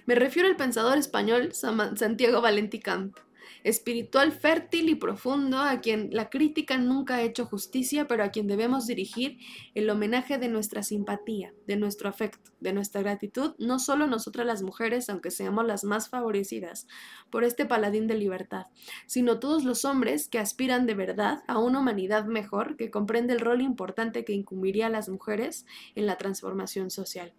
Me 0.06 0.14
refiero 0.14 0.48
al 0.48 0.54
pensador 0.54 0.98
español 0.98 1.52
Santiago 1.52 2.40
Valenti 2.40 2.78
Camp, 2.78 3.16
espiritual 3.64 4.30
fértil 4.30 4.88
y 4.88 4.94
profundo, 4.94 5.58
a 5.58 5.80
quien 5.80 6.10
la 6.12 6.30
crítica 6.30 6.78
nunca 6.78 7.16
ha 7.16 7.22
hecho 7.22 7.44
justicia, 7.44 8.06
pero 8.06 8.22
a 8.22 8.28
quien 8.28 8.46
debemos 8.46 8.86
dirigir 8.86 9.38
el 9.74 9.90
homenaje 9.90 10.38
de 10.38 10.48
nuestra 10.48 10.84
simpatía, 10.84 11.52
de 11.66 11.74
nuestro 11.74 12.08
afecto, 12.08 12.52
de 12.60 12.72
nuestra 12.72 13.02
gratitud, 13.02 13.56
no 13.58 13.80
solo 13.80 14.06
nosotras 14.06 14.46
las 14.46 14.62
mujeres, 14.62 15.10
aunque 15.10 15.32
seamos 15.32 15.66
las 15.66 15.82
más 15.82 16.08
favorecidas 16.08 16.86
por 17.28 17.42
este 17.42 17.66
paladín 17.66 18.06
de 18.06 18.14
libertad, 18.14 18.66
sino 19.06 19.40
todos 19.40 19.64
los 19.64 19.84
hombres 19.84 20.28
que 20.28 20.38
aspiran 20.38 20.86
de 20.86 20.94
verdad 20.94 21.42
a 21.48 21.58
una 21.58 21.80
humanidad 21.80 22.26
mejor 22.26 22.76
que 22.76 22.92
comprende 22.92 23.32
el 23.32 23.40
rol 23.40 23.60
importante 23.60 24.24
que 24.24 24.34
incumbiría 24.34 24.86
a 24.86 24.90
las 24.90 25.08
mujeres 25.08 25.66
en 25.96 26.06
la 26.06 26.16
transformación 26.16 26.90
social. 26.90 27.34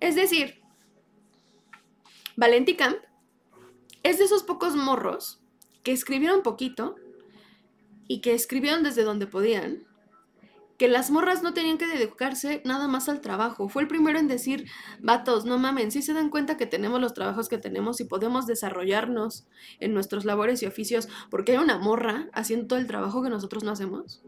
Es 0.00 0.14
decir, 0.14 0.60
Valenti 2.36 2.76
Camp 2.76 2.96
es 4.02 4.18
de 4.18 4.24
esos 4.24 4.42
pocos 4.42 4.74
morros 4.74 5.40
que 5.82 5.92
escribieron 5.92 6.42
poquito 6.42 6.96
y 8.08 8.20
que 8.20 8.34
escribieron 8.34 8.82
desde 8.82 9.04
donde 9.04 9.26
podían, 9.26 9.86
que 10.78 10.88
las 10.88 11.10
morras 11.10 11.42
no 11.42 11.54
tenían 11.54 11.78
que 11.78 11.86
dedicarse 11.86 12.62
nada 12.64 12.88
más 12.88 13.08
al 13.08 13.20
trabajo. 13.20 13.68
Fue 13.68 13.82
el 13.82 13.88
primero 13.88 14.18
en 14.18 14.26
decir, 14.26 14.68
vatos, 15.00 15.44
no 15.44 15.58
mamen, 15.58 15.92
si 15.92 16.02
se 16.02 16.12
dan 16.12 16.30
cuenta 16.30 16.56
que 16.56 16.66
tenemos 16.66 17.00
los 17.00 17.14
trabajos 17.14 17.48
que 17.48 17.58
tenemos 17.58 18.00
y 18.00 18.04
podemos 18.04 18.46
desarrollarnos 18.46 19.46
en 19.78 19.94
nuestros 19.94 20.24
labores 20.24 20.62
y 20.62 20.66
oficios 20.66 21.08
porque 21.30 21.52
hay 21.52 21.58
una 21.58 21.78
morra 21.78 22.28
haciendo 22.32 22.66
todo 22.66 22.78
el 22.78 22.86
trabajo 22.86 23.22
que 23.22 23.30
nosotros 23.30 23.62
no 23.62 23.70
hacemos. 23.70 24.22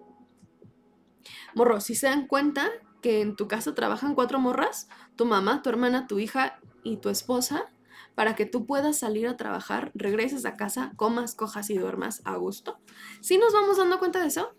Morro, 1.54 1.80
si 1.80 1.94
se 1.94 2.06
dan 2.06 2.26
cuenta 2.26 2.70
que 3.00 3.20
en 3.20 3.36
tu 3.36 3.48
casa 3.48 3.74
trabajan 3.74 4.14
cuatro 4.14 4.38
morras, 4.38 4.88
tu 5.16 5.24
mamá, 5.24 5.62
tu 5.62 5.70
hermana, 5.70 6.06
tu 6.06 6.18
hija 6.18 6.60
y 6.82 6.98
tu 6.98 7.08
esposa, 7.08 7.70
para 8.14 8.34
que 8.34 8.46
tú 8.46 8.66
puedas 8.66 8.98
salir 8.98 9.26
a 9.26 9.36
trabajar, 9.36 9.90
regreses 9.94 10.44
a 10.44 10.56
casa, 10.56 10.92
comas, 10.96 11.34
cojas 11.34 11.70
y 11.70 11.78
duermas 11.78 12.22
a 12.24 12.36
gusto. 12.36 12.78
¿Sí 13.20 13.38
nos 13.38 13.52
vamos 13.52 13.76
dando 13.76 13.98
cuenta 13.98 14.20
de 14.20 14.28
eso? 14.28 14.54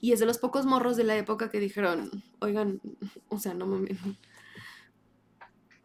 Y 0.00 0.12
es 0.12 0.20
de 0.20 0.26
los 0.26 0.38
pocos 0.38 0.64
morros 0.64 0.96
de 0.96 1.04
la 1.04 1.16
época 1.16 1.50
que 1.50 1.60
dijeron, 1.60 2.10
oigan, 2.40 2.80
o 3.28 3.38
sea, 3.38 3.52
no 3.54 3.66
mames. 3.66 3.98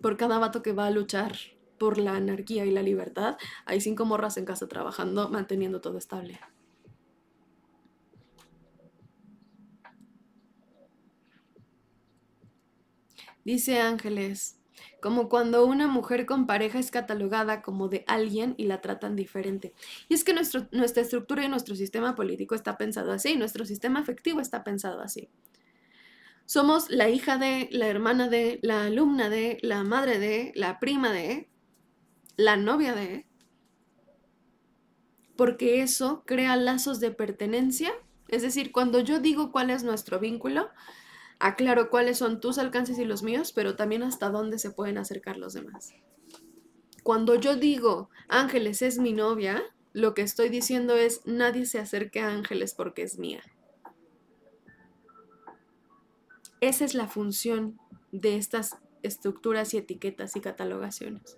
Por 0.01 0.17
cada 0.17 0.39
vato 0.39 0.62
que 0.62 0.71
va 0.71 0.86
a 0.88 0.91
luchar 0.91 1.36
por 1.78 1.97
la 1.97 2.15
anarquía 2.15 2.65
y 2.65 2.71
la 2.71 2.84
libertad, 2.84 3.38
hay 3.65 3.82
cinco 3.82 4.06
morras 4.06 4.38
en 4.38 4.45
casa 4.45 4.67
trabajando, 4.67 5.30
manteniendo 5.30 5.82
todo 5.82 5.97
estable. 5.97 6.39
Dice 13.43 13.80
Ángeles, 13.80 14.60
como 15.01 15.29
cuando 15.29 15.65
una 15.65 15.88
mujer 15.88 16.25
con 16.25 16.47
pareja 16.47 16.79
es 16.79 16.91
catalogada 16.91 17.61
como 17.61 17.88
de 17.88 18.03
alguien 18.07 18.55
y 18.57 18.65
la 18.65 18.81
tratan 18.81 19.15
diferente. 19.15 19.73
Y 20.09 20.13
es 20.13 20.23
que 20.23 20.33
nuestro, 20.33 20.67
nuestra 20.71 21.01
estructura 21.03 21.43
y 21.43 21.49
nuestro 21.49 21.75
sistema 21.75 22.15
político 22.15 22.55
está 22.55 22.77
pensado 22.77 23.11
así, 23.11 23.35
nuestro 23.35 23.65
sistema 23.65 23.99
afectivo 23.99 24.39
está 24.39 24.63
pensado 24.63 25.01
así. 25.01 25.29
Somos 26.45 26.89
la 26.91 27.09
hija 27.09 27.38
de, 27.38 27.69
la 27.71 27.88
hermana 27.88 28.29
de, 28.29 28.59
la 28.61 28.85
alumna 28.85 29.29
de, 29.29 29.57
la 29.61 29.83
madre 29.83 30.19
de, 30.19 30.51
la 30.55 30.79
prima 30.79 31.11
de, 31.11 31.49
la 32.38 32.55
novia 32.55 32.93
de, 32.93 33.25
porque 35.35 35.81
eso 35.81 36.23
crea 36.25 36.55
lazos 36.55 36.99
de 36.99 37.11
pertenencia. 37.11 37.91
Es 38.27 38.41
decir, 38.41 38.71
cuando 38.71 38.99
yo 38.99 39.19
digo 39.19 39.51
cuál 39.51 39.69
es 39.69 39.83
nuestro 39.83 40.19
vínculo, 40.19 40.69
Aclaro 41.45 41.91
cuáles 41.91 42.17
son 42.17 42.39
tus 42.39 42.58
alcances 42.58 42.97
y 42.97 43.05
los 43.05 43.21
míos, 43.21 43.51
pero 43.53 43.75
también 43.75 44.01
hasta 44.01 44.31
dónde 44.31 44.58
se 44.58 44.71
pueden 44.71 44.97
acercar 44.97 45.38
los 45.38 45.53
demás. 45.53 45.93
Cuando 47.03 47.36
yo 47.36 47.55
digo 47.55 48.10
Ángeles 48.27 48.81
es 48.81 48.97
mi 48.97 49.13
novia, 49.13 49.62
lo 49.93 50.15
que 50.15 50.23
estoy 50.23 50.49
diciendo 50.49 50.95
es 50.95 51.21
nadie 51.27 51.67
se 51.67 51.77
acerque 51.77 52.19
a 52.19 52.29
Ángeles 52.29 52.73
porque 52.73 53.03
es 53.03 53.19
mía. 53.19 53.43
Esa 56.62 56.84
es 56.84 56.95
la 56.95 57.08
función 57.08 57.79
de 58.12 58.38
estas 58.38 58.77
estructuras 59.03 59.71
y 59.75 59.77
etiquetas 59.77 60.36
y 60.36 60.41
catalogaciones. 60.41 61.38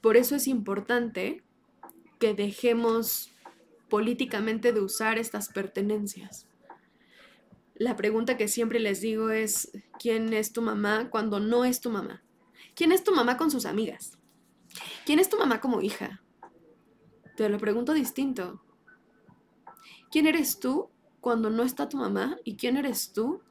Por 0.00 0.16
eso 0.16 0.34
es 0.34 0.48
importante 0.48 1.44
que 2.18 2.32
dejemos 2.32 3.34
políticamente 3.90 4.72
de 4.72 4.80
usar 4.80 5.18
estas 5.18 5.50
pertenencias. 5.50 6.48
La 7.78 7.94
pregunta 7.94 8.36
que 8.36 8.48
siempre 8.48 8.80
les 8.80 9.00
digo 9.00 9.30
es, 9.30 9.70
¿quién 10.00 10.32
es 10.32 10.52
tu 10.52 10.62
mamá 10.62 11.10
cuando 11.10 11.38
no 11.38 11.64
es 11.64 11.80
tu 11.80 11.90
mamá? 11.90 12.24
¿Quién 12.74 12.90
es 12.90 13.04
tu 13.04 13.14
mamá 13.14 13.36
con 13.36 13.52
sus 13.52 13.66
amigas? 13.66 14.18
¿Quién 15.06 15.20
es 15.20 15.28
tu 15.28 15.38
mamá 15.38 15.60
como 15.60 15.80
hija? 15.80 16.20
Te 17.36 17.48
lo 17.48 17.56
pregunto 17.58 17.94
distinto. 17.94 18.60
¿Quién 20.10 20.26
eres 20.26 20.58
tú 20.58 20.90
cuando 21.20 21.50
no 21.50 21.62
está 21.62 21.88
tu 21.88 21.98
mamá? 21.98 22.36
¿Y 22.42 22.56
quién 22.56 22.76
eres 22.76 23.12
tú 23.12 23.42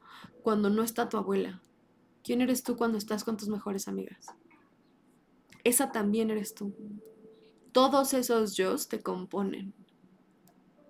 cuando 0.42 0.68
no 0.68 0.82
está 0.82 1.08
tu 1.08 1.16
abuela? 1.16 1.62
¿Quién 2.22 2.42
eres 2.42 2.62
tú 2.62 2.76
cuando 2.76 2.98
estás 2.98 3.24
con 3.24 3.38
tus 3.38 3.48
mejores 3.48 3.88
amigas? 3.88 4.26
Esa 5.64 5.90
también 5.90 6.28
eres 6.28 6.54
tú. 6.54 6.74
Todos 7.72 8.12
esos 8.12 8.56
yo 8.56 8.76
te 8.76 9.00
componen. 9.00 9.72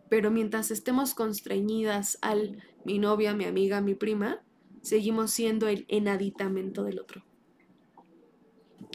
Pero 0.08 0.30
mientras 0.30 0.70
estemos 0.70 1.14
constreñidas 1.14 2.18
al 2.22 2.62
mi 2.84 2.98
novia, 2.98 3.34
mi 3.34 3.44
amiga, 3.44 3.80
mi 3.80 3.94
prima, 3.94 4.42
seguimos 4.82 5.30
siendo 5.30 5.68
el 5.68 5.84
enaditamento 5.88 6.84
del 6.84 7.00
otro. 7.00 7.24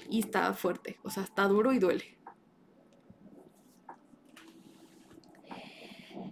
Y 0.10 0.20
está 0.20 0.54
fuerte, 0.54 1.00
o 1.04 1.10
sea, 1.10 1.24
está 1.24 1.48
duro 1.48 1.74
y 1.74 1.80
duele. 1.80 2.18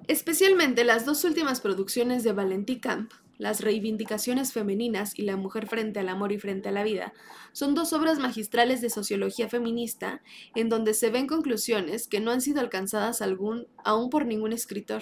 Especialmente 0.07 0.83
las 0.83 1.05
dos 1.05 1.23
últimas 1.23 1.61
producciones 1.61 2.23
de 2.23 2.33
Valentí 2.33 2.79
Camp 2.79 3.13
las 3.41 3.61
reivindicaciones 3.61 4.53
femeninas 4.53 5.17
y 5.17 5.23
la 5.23 5.35
mujer 5.35 5.65
frente 5.65 5.99
al 5.99 6.09
amor 6.09 6.31
y 6.31 6.37
frente 6.37 6.69
a 6.69 6.71
la 6.71 6.83
vida, 6.83 7.11
son 7.53 7.73
dos 7.73 7.91
obras 7.91 8.19
magistrales 8.19 8.81
de 8.81 8.91
sociología 8.91 9.49
feminista 9.49 10.21
en 10.53 10.69
donde 10.69 10.93
se 10.93 11.09
ven 11.09 11.25
conclusiones 11.25 12.07
que 12.07 12.19
no 12.19 12.29
han 12.29 12.41
sido 12.41 12.61
alcanzadas 12.61 13.23
aún 13.23 14.09
por 14.11 14.27
ningún 14.27 14.53
escritor. 14.53 15.01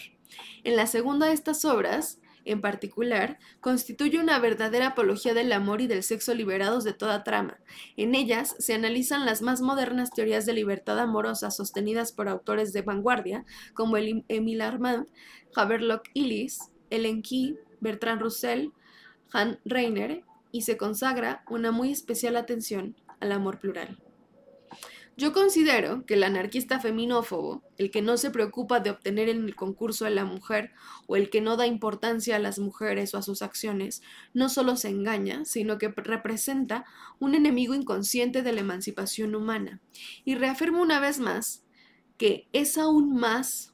En 0.63 0.78
la 0.78 0.88
segunda 0.88 1.28
de 1.28 1.34
estas 1.34 1.65
obras, 1.65 2.21
en 2.45 2.62
particular, 2.62 3.39
constituye 3.60 4.19
una 4.19 4.39
verdadera 4.39 4.88
apología 4.88 5.34
del 5.34 5.52
amor 5.52 5.82
y 5.82 5.88
del 5.88 6.02
sexo 6.02 6.34
liberados 6.34 6.86
de 6.86 6.93
toda 6.93 7.25
trama. 7.25 7.60
En 7.97 8.15
ellas 8.15 8.56
se 8.58 8.73
analizan 8.73 9.25
las 9.25 9.41
más 9.41 9.60
modernas 9.60 10.12
teorías 10.12 10.45
de 10.45 10.54
libertad 10.54 10.97
amorosa 10.97 11.52
sostenidas 11.52 12.13
por 12.13 12.30
autores 12.30 12.71
de 12.71 12.84
vanguardia 12.84 13.45
como 13.73 13.97
Emile 13.97 14.63
Armand, 14.63 15.08
Haberlock 15.54 16.04
Illis, 16.13 16.71
Ellen 16.89 17.21
Key, 17.21 17.58
Bertrand 17.81 18.21
Russell, 18.21 18.69
Han 19.31 19.59
Reiner, 19.65 20.23
y 20.51 20.61
se 20.61 20.77
consagra 20.77 21.43
una 21.49 21.71
muy 21.71 21.91
especial 21.91 22.35
atención 22.35 22.95
al 23.19 23.31
amor 23.31 23.59
plural. 23.59 23.99
Yo 25.19 25.33
considero 25.33 26.05
que 26.05 26.13
el 26.13 26.23
anarquista 26.23 26.79
feminófobo, 26.79 27.61
el 27.77 27.91
que 27.91 28.01
no 28.01 28.15
se 28.15 28.31
preocupa 28.31 28.79
de 28.79 28.91
obtener 28.91 29.27
en 29.27 29.43
el 29.43 29.53
concurso 29.53 30.05
a 30.05 30.09
la 30.09 30.23
mujer 30.23 30.71
o 31.07 31.17
el 31.17 31.29
que 31.29 31.41
no 31.41 31.57
da 31.57 31.67
importancia 31.67 32.37
a 32.37 32.39
las 32.39 32.57
mujeres 32.57 33.13
o 33.13 33.17
a 33.17 33.21
sus 33.21 33.41
acciones, 33.41 34.01
no 34.33 34.47
solo 34.47 34.77
se 34.77 34.87
engaña, 34.87 35.43
sino 35.43 35.77
que 35.77 35.89
representa 35.89 36.85
un 37.19 37.35
enemigo 37.35 37.75
inconsciente 37.75 38.43
de 38.43 38.53
la 38.53 38.61
emancipación 38.61 39.35
humana. 39.35 39.81
Y 40.23 40.35
reafirmo 40.35 40.81
una 40.81 41.01
vez 41.01 41.19
más 41.19 41.65
que 42.17 42.47
es 42.53 42.77
aún 42.77 43.13
más 43.13 43.73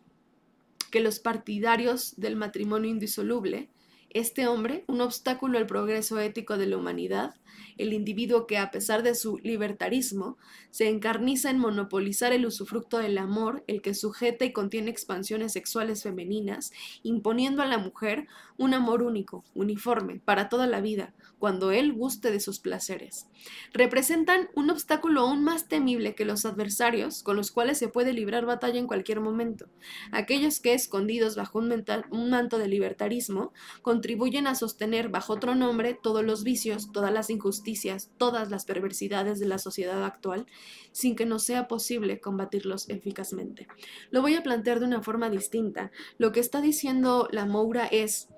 que 0.89 0.99
los 0.99 1.19
partidarios 1.19 2.15
del 2.19 2.37
matrimonio 2.37 2.89
indisoluble 2.89 3.69
este 4.15 4.47
hombre, 4.47 4.85
un 4.87 5.01
obstáculo 5.01 5.57
al 5.57 5.67
progreso 5.67 6.17
ético 6.21 6.57
de 6.57 6.67
la 6.67 6.77
humanidad, 6.77 7.35
el 7.77 7.91
individuo 7.91 8.47
que 8.47 8.57
a 8.57 8.71
pesar 8.71 9.03
de 9.03 9.13
su 9.13 9.39
libertarismo 9.39 10.37
se 10.71 10.87
encarniza 10.87 11.49
en 11.49 11.59
monopolizar 11.59 12.31
el 12.31 12.45
usufructo 12.45 12.97
del 12.97 13.17
amor, 13.17 13.65
el 13.67 13.81
que 13.81 13.93
sujeta 13.93 14.45
y 14.45 14.53
contiene 14.53 14.89
expansiones 14.89 15.51
sexuales 15.51 16.03
femeninas, 16.03 16.71
imponiendo 17.03 17.61
a 17.61 17.65
la 17.65 17.77
mujer 17.77 18.27
un 18.57 18.73
amor 18.73 19.03
único, 19.03 19.43
uniforme, 19.53 20.21
para 20.23 20.47
toda 20.47 20.65
la 20.65 20.79
vida, 20.79 21.13
cuando 21.45 21.69
él 21.69 21.93
guste 21.93 22.31
de 22.31 22.39
sus 22.39 22.57
placeres. 22.57 23.27
Representan 23.71 24.49
un 24.55 24.71
obstáculo 24.71 25.21
aún 25.21 25.43
más 25.43 25.67
temible 25.67 26.15
que 26.15 26.25
los 26.25 26.43
adversarios 26.43 27.21
con 27.21 27.35
los 27.35 27.51
cuales 27.51 27.77
se 27.77 27.87
puede 27.87 28.13
librar 28.13 28.47
batalla 28.47 28.79
en 28.79 28.87
cualquier 28.87 29.19
momento, 29.19 29.67
aquellos 30.11 30.59
que, 30.59 30.73
escondidos 30.73 31.35
bajo 31.35 31.59
un, 31.59 32.29
manto 32.31 32.57
de 32.57 32.67
libertarismo, 32.67 33.53
contribuyen 33.83 34.47
a 34.47 34.55
sostener 34.55 35.09
bajo 35.09 35.33
otro 35.33 35.53
nombre 35.53 35.93
todos 35.93 36.25
los 36.25 36.43
vicios, 36.43 36.91
todas 36.91 37.13
las 37.13 37.29
injusticias, 37.29 38.09
todas 38.17 38.49
las 38.49 38.65
perversidades 38.65 39.39
de 39.39 39.45
la 39.45 39.59
sociedad 39.59 40.03
actual, 40.03 40.47
sin 40.93 41.15
que 41.15 41.27
nos 41.27 41.43
sea 41.43 41.67
posible 41.67 42.19
combatirlos 42.19 42.89
eficazmente. 42.89 43.67
Lo 44.09 44.23
voy 44.23 44.33
a 44.33 44.41
plantear 44.41 44.79
de 44.79 44.87
una 44.87 45.03
forma 45.03 45.29
distinta. 45.29 45.91
Lo 46.17 46.31
que 46.31 46.39
está 46.39 46.59
diciendo 46.59 47.27
la 47.31 47.45
Moura 47.45 47.85
es, 47.85 48.29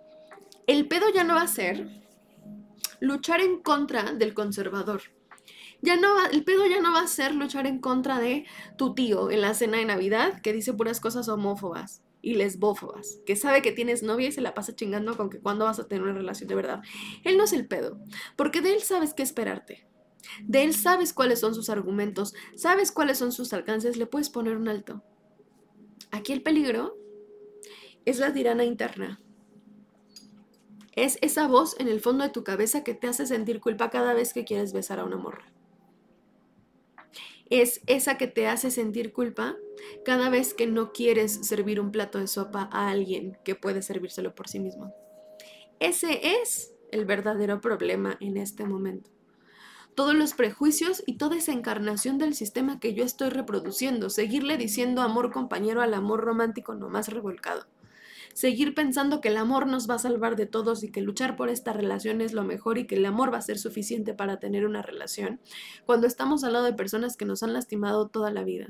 el 0.68 0.90
pedo 0.90 1.06
ya 1.16 1.24
no 1.24 1.36
va 1.36 1.44
a 1.44 1.48
ser 1.48 2.06
luchar 3.00 3.42
en 3.42 3.62
contra 3.62 4.14
del 4.14 4.34
conservador. 4.34 5.02
Ya 5.82 5.96
no 5.96 6.26
el 6.26 6.44
pedo 6.44 6.66
ya 6.66 6.82
no 6.82 6.92
va 6.92 7.02
a 7.02 7.08
ser 7.08 7.36
luchar 7.36 7.68
en 7.68 7.80
contra 7.80 8.20
de 8.20 8.46
tu 8.78 8.96
tío 8.96 9.30
en 9.30 9.42
la 9.42 9.54
cena 9.54 9.78
de 9.78 9.86
Navidad 9.86 10.42
que 10.42 10.54
dice 10.54 10.74
puras 10.74 11.00
cosas 11.00 11.30
homófobas 11.30 12.02
y 12.22 12.34
lesbófobas, 12.34 13.20
que 13.26 13.36
sabe 13.36 13.62
que 13.62 13.72
tienes 13.72 14.02
novia 14.04 14.30
y 14.30 14.32
se 14.32 14.42
la 14.42 14.54
pasa 14.54 14.76
chingando 14.76 15.16
con 15.16 15.30
que 15.30 15.40
cuándo 15.40 15.66
vas 15.66 15.80
a 15.80 15.88
tener 15.88 16.04
una 16.04 16.14
relación 16.14 16.48
de 16.48 16.56
verdad. 16.56 16.82
Él 17.24 17.38
no 17.38 17.44
es 17.44 17.54
el 17.54 17.68
pedo, 17.68 18.00
porque 18.36 18.62
de 18.62 18.74
él 18.74 18.82
sabes 18.82 19.14
qué 19.14 19.24
esperarte. 19.24 19.88
De 20.44 20.64
él 20.64 20.74
sabes 20.74 21.14
cuáles 21.14 21.40
son 21.40 21.54
sus 21.54 21.70
argumentos, 21.70 22.34
sabes 22.56 22.92
cuáles 22.92 23.20
son 23.20 23.32
sus 23.32 23.54
alcances, 23.54 23.98
le 23.98 24.08
puedes 24.08 24.30
poner 24.30 24.58
un 24.58 24.68
alto. 24.68 25.04
Aquí 26.12 26.34
el 26.34 26.42
peligro 26.42 26.98
es 28.06 28.20
la 28.20 28.34
tirana 28.34 28.64
interna. 28.64 29.22
Es 30.98 31.18
esa 31.22 31.48
voz 31.48 31.80
en 31.80 31.88
el 31.88 32.02
fondo 32.02 32.26
de 32.26 32.32
tu 32.32 32.44
cabeza 32.44 32.84
que 32.84 32.94
te 32.94 33.08
hace 33.08 33.26
sentir 33.26 33.62
culpa 33.62 33.90
cada 33.90 34.14
vez 34.14 34.34
que 34.34 34.44
quieres 34.44 34.74
besar 34.74 35.00
a 35.00 35.06
una 35.06 35.16
morra 35.16 35.46
es 37.50 37.82
esa 37.88 38.18
que 38.18 38.28
te 38.28 38.48
hace 38.48 38.72
sentir 38.72 39.14
culpa 39.14 39.56
cada 40.04 40.30
vez 40.30 40.54
que 40.54 40.68
no 40.68 40.92
quieres 40.92 41.48
servir 41.48 41.80
un 41.80 41.92
plato 41.92 42.20
de 42.20 42.28
sopa 42.28 42.70
a 42.72 42.90
alguien 42.90 43.38
que 43.44 43.56
puede 43.56 43.82
servírselo 43.82 44.36
por 44.36 44.48
sí 44.48 44.60
mismo. 44.60 44.94
Ese 45.80 46.42
es 46.42 46.74
el 46.92 47.06
verdadero 47.06 47.62
problema 47.62 48.18
en 48.20 48.38
este 48.38 48.66
momento. 48.66 49.12
Todos 49.96 50.14
los 50.14 50.34
prejuicios 50.34 51.04
y 51.08 51.18
toda 51.18 51.38
esa 51.38 51.54
encarnación 51.54 52.18
del 52.18 52.36
sistema 52.36 52.80
que 52.80 52.94
yo 52.94 53.04
estoy 53.04 53.30
reproduciendo, 53.30 54.10
seguirle 54.10 54.58
diciendo 54.58 55.02
amor 55.02 55.32
compañero 55.32 55.82
al 55.82 55.94
amor 55.94 56.22
romántico 56.22 56.76
no 56.76 56.90
más 56.90 57.08
revolcado 57.08 57.66
seguir 58.38 58.76
pensando 58.76 59.20
que 59.20 59.30
el 59.30 59.38
amor 59.38 59.66
nos 59.66 59.90
va 59.90 59.96
a 59.96 60.00
salvar 60.00 60.36
de 60.36 60.46
todos 60.46 60.84
y 60.84 60.92
que 60.92 61.02
luchar 61.02 61.36
por 61.36 61.50
esta 61.50 61.74
relación 61.74 62.22
es 62.22 62.34
lo 62.34 62.44
mejor 62.44 62.78
y 62.78 62.86
que 62.86 62.94
el 62.94 63.06
amor 63.08 63.34
va 63.34 63.40
a 63.40 63.42
ser 63.42 63.58
suficiente 63.58 64.14
para 64.14 64.38
tener 64.38 64.64
una 64.64 64.84
relación, 64.84 65.42
cuando 65.88 66.06
estamos 66.06 66.44
al 66.44 66.54
lado 66.54 66.66
de 66.66 66.74
personas 66.74 67.18
que 67.18 67.26
nos 67.26 67.42
han 67.42 67.54
lastimado 67.54 68.10
toda 68.10 68.30
la 68.30 68.44
vida. 68.44 68.68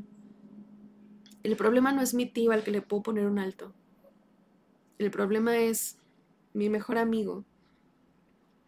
El 1.44 1.58
problema 1.58 1.92
no 1.92 2.02
es 2.02 2.14
mi 2.14 2.26
tío 2.26 2.52
al 2.52 2.64
que 2.64 2.72
le 2.72 2.82
puedo 2.82 3.04
poner 3.04 3.26
un 3.26 3.40
alto. 3.40 3.74
El 5.00 5.12
problema 5.12 5.58
es 5.58 5.98
mi 6.54 6.70
mejor 6.70 6.98
amigo, 6.98 7.44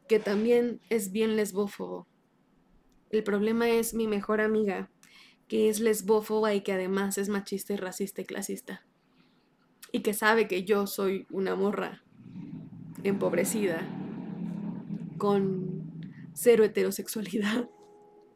que 0.10 0.20
también 0.20 0.82
es 0.90 1.14
bien 1.14 1.38
lesbófobo. 1.38 2.08
El 3.10 3.24
problema 3.24 3.70
es 3.70 3.94
mi 3.94 4.06
mejor 4.08 4.42
amiga, 4.42 4.90
que 5.48 5.70
es 5.70 5.80
lesbófoba 5.80 6.54
y 6.56 6.60
que 6.60 6.74
además 6.74 7.18
es 7.18 7.30
machista 7.30 7.72
y 7.72 7.78
racista 7.78 8.20
y 8.20 8.26
clasista 8.26 8.89
y 9.92 10.02
que 10.02 10.14
sabe 10.14 10.48
que 10.48 10.64
yo 10.64 10.88
soy 10.88 11.28
una 11.32 11.56
morra 11.56 12.04
empobrecida 13.04 13.88
con 15.18 15.92
cero 16.34 16.64
heterosexualidad. 16.64 17.70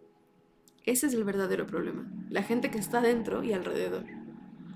Ese 0.86 1.08
es 1.08 1.13
el 1.13 1.24
verdadero 1.24 1.66
problema. 1.66 2.12
La 2.30 2.44
gente 2.44 2.70
que 2.70 2.78
está 2.78 3.02
dentro 3.02 3.44
y 3.44 3.54
alrededor. 3.54 4.06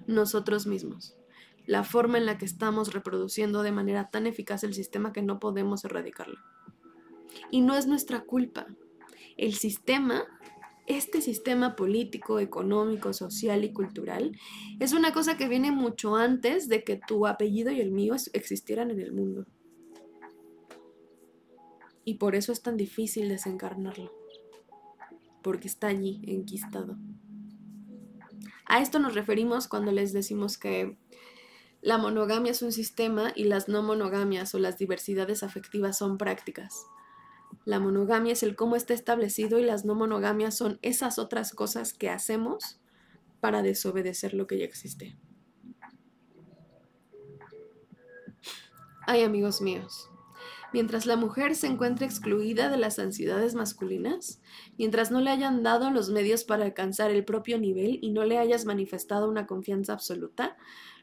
Nosotros 0.07 0.67
mismos. 0.67 1.17
La 1.65 1.83
forma 1.83 2.17
en 2.17 2.25
la 2.25 2.37
que 2.37 2.45
estamos 2.45 2.93
reproduciendo 2.93 3.61
de 3.61 3.73
manera 3.73 4.09
tan 4.09 4.25
eficaz 4.25 4.63
el 4.63 4.73
sistema 4.73 5.11
que 5.11 5.21
no 5.21 5.39
podemos 5.39 5.83
erradicarlo. 5.83 6.39
Y 7.51 7.61
no 7.61 7.75
es 7.75 7.87
nuestra 7.87 8.21
culpa. 8.21 8.67
El 9.35 9.53
sistema 9.53 10.25
este 10.87 11.21
sistema 11.21 11.75
político, 11.75 12.39
económico, 12.39 13.11
social 13.11 13.63
y 13.65 13.73
cultural 13.73 14.31
es 14.79 14.93
una 14.93 15.13
cosa 15.13 15.37
que 15.37 15.49
viene 15.49 15.71
mucho 15.71 16.15
antes 16.15 16.69
de 16.69 16.83
que 16.83 16.95
tu 16.95 17.27
apellido 17.27 17.71
y 17.71 17.81
el 17.81 17.91
mío 17.91 18.15
existieran 18.33 18.89
en 18.89 19.01
el 19.01 19.11
mundo. 19.11 19.45
Y 22.05 22.15
por 22.15 22.35
eso 22.35 22.53
es 22.53 22.61
tan 22.61 22.77
difícil 22.77 23.27
desencarnarlo, 23.27 24.13
porque 25.43 25.67
está 25.67 25.87
allí, 25.87 26.21
enquistado. 26.25 26.97
A 28.65 28.81
esto 28.81 28.99
nos 28.99 29.13
referimos 29.13 29.67
cuando 29.67 29.91
les 29.91 30.13
decimos 30.13 30.57
que 30.57 30.97
La 31.81 31.97
monogamia 31.97 32.51
es 32.51 32.61
un 32.61 32.71
sistema 32.71 33.31
y 33.35 33.43
las 33.43 33.67
no 33.69 33.83
monogamias 33.83 34.55
o 34.55 34.59
las 34.59 34.77
diversidades 34.77 35.43
afectivas 35.43 35.97
son 35.97 36.17
prácticas. 36.17 36.87
La 37.67 37.81
monogamia 37.81 38.31
es 38.31 38.43
el 38.43 38.55
cómo 38.55 38.77
está 38.77 38.93
establecido 38.93 39.59
y 39.59 39.63
las 39.65 39.83
no 39.83 39.93
monogamias 39.93 40.55
son 40.55 40.79
esas 40.83 41.19
otras 41.19 41.53
cosas 41.53 41.91
que 41.91 42.09
hacemos 42.09 42.79
para 43.41 43.61
desobedecer 43.61 44.33
lo 44.33 44.47
que 44.47 44.57
ya 44.57 44.63
existe. 44.63 45.17
Ay, 49.05 49.23
amigos 49.23 49.59
míos, 49.59 50.09
mientras 50.71 51.05
la 51.05 51.17
mujer 51.17 51.57
se 51.57 51.67
encuentre 51.67 52.05
excluida 52.05 52.69
de 52.69 52.77
las 52.77 52.99
ansiedades 52.99 53.53
masculinas, 53.53 54.39
mientras 54.77 55.11
no 55.11 55.19
le 55.19 55.31
hayan 55.31 55.61
dado 55.61 55.91
los 55.91 56.09
medios 56.09 56.45
para 56.45 56.63
alcanzar 56.63 57.11
el 57.11 57.25
propio 57.25 57.59
nivel 57.59 57.99
y 58.01 58.11
no 58.11 58.23
le 58.23 58.37
hayas 58.37 58.63
manifestado 58.63 59.27
una 59.27 59.45
confianza 59.45 59.91
absoluta, 59.91 60.55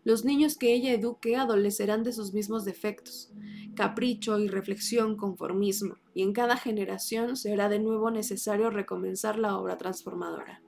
los 0.05 0.25
niños 0.25 0.57
que 0.57 0.75
ella 0.75 0.93
eduque 0.93 1.37
adolecerán 1.37 2.03
de 2.05 2.13
sus 2.13 2.33
mismos 2.33 2.65
defectos, 2.65 3.33
capricho, 3.75 4.39
y 4.39 4.49
reflexión, 4.49 5.17
conformismo, 5.17 5.97
y 6.15 6.23
en 6.23 6.33
cada 6.33 6.57
generación 6.57 7.37
será 7.37 7.69
de 7.69 7.79
nuevo 7.79 8.11
necesario 8.11 8.71
recomenzar 8.71 9.39
la 9.39 9.57
obra 9.59 9.79
transformadora. 9.79 10.63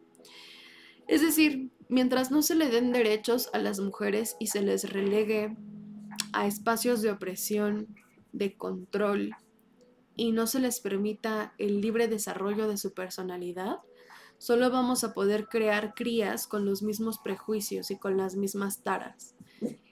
Es 1.07 1.21
decir, 1.21 1.71
mientras 1.89 2.31
no 2.31 2.43
se 2.43 2.55
le 2.55 2.69
den 2.69 2.93
derechos 2.93 3.51
a 3.53 3.59
las 3.59 3.79
mujeres 3.79 4.37
y 4.41 4.49
se 4.49 4.63
les 4.63 4.91
relegue 4.91 5.55
a 6.33 6.47
espacios 6.47 7.03
de 7.03 7.13
opresión, 7.13 7.95
de 8.33 8.57
control, 8.57 9.37
y 10.17 10.33
no 10.33 10.47
se 10.47 10.61
les 10.61 10.81
permita 10.81 11.53
el 11.59 11.81
libre 11.83 12.09
desarrollo 12.09 12.69
de 12.69 12.79
su 12.79 12.95
personalidad, 12.95 13.77
solo 14.39 14.71
vamos 14.71 15.05
a 15.05 15.15
poder 15.15 15.49
crear 15.49 15.95
crías 15.95 16.47
con 16.47 16.65
los 16.65 16.83
mismos 16.83 17.19
prejuicios 17.19 17.91
y 17.91 17.99
con 17.99 18.17
las 18.17 18.37
mismas 18.37 18.83
taras. 18.83 19.35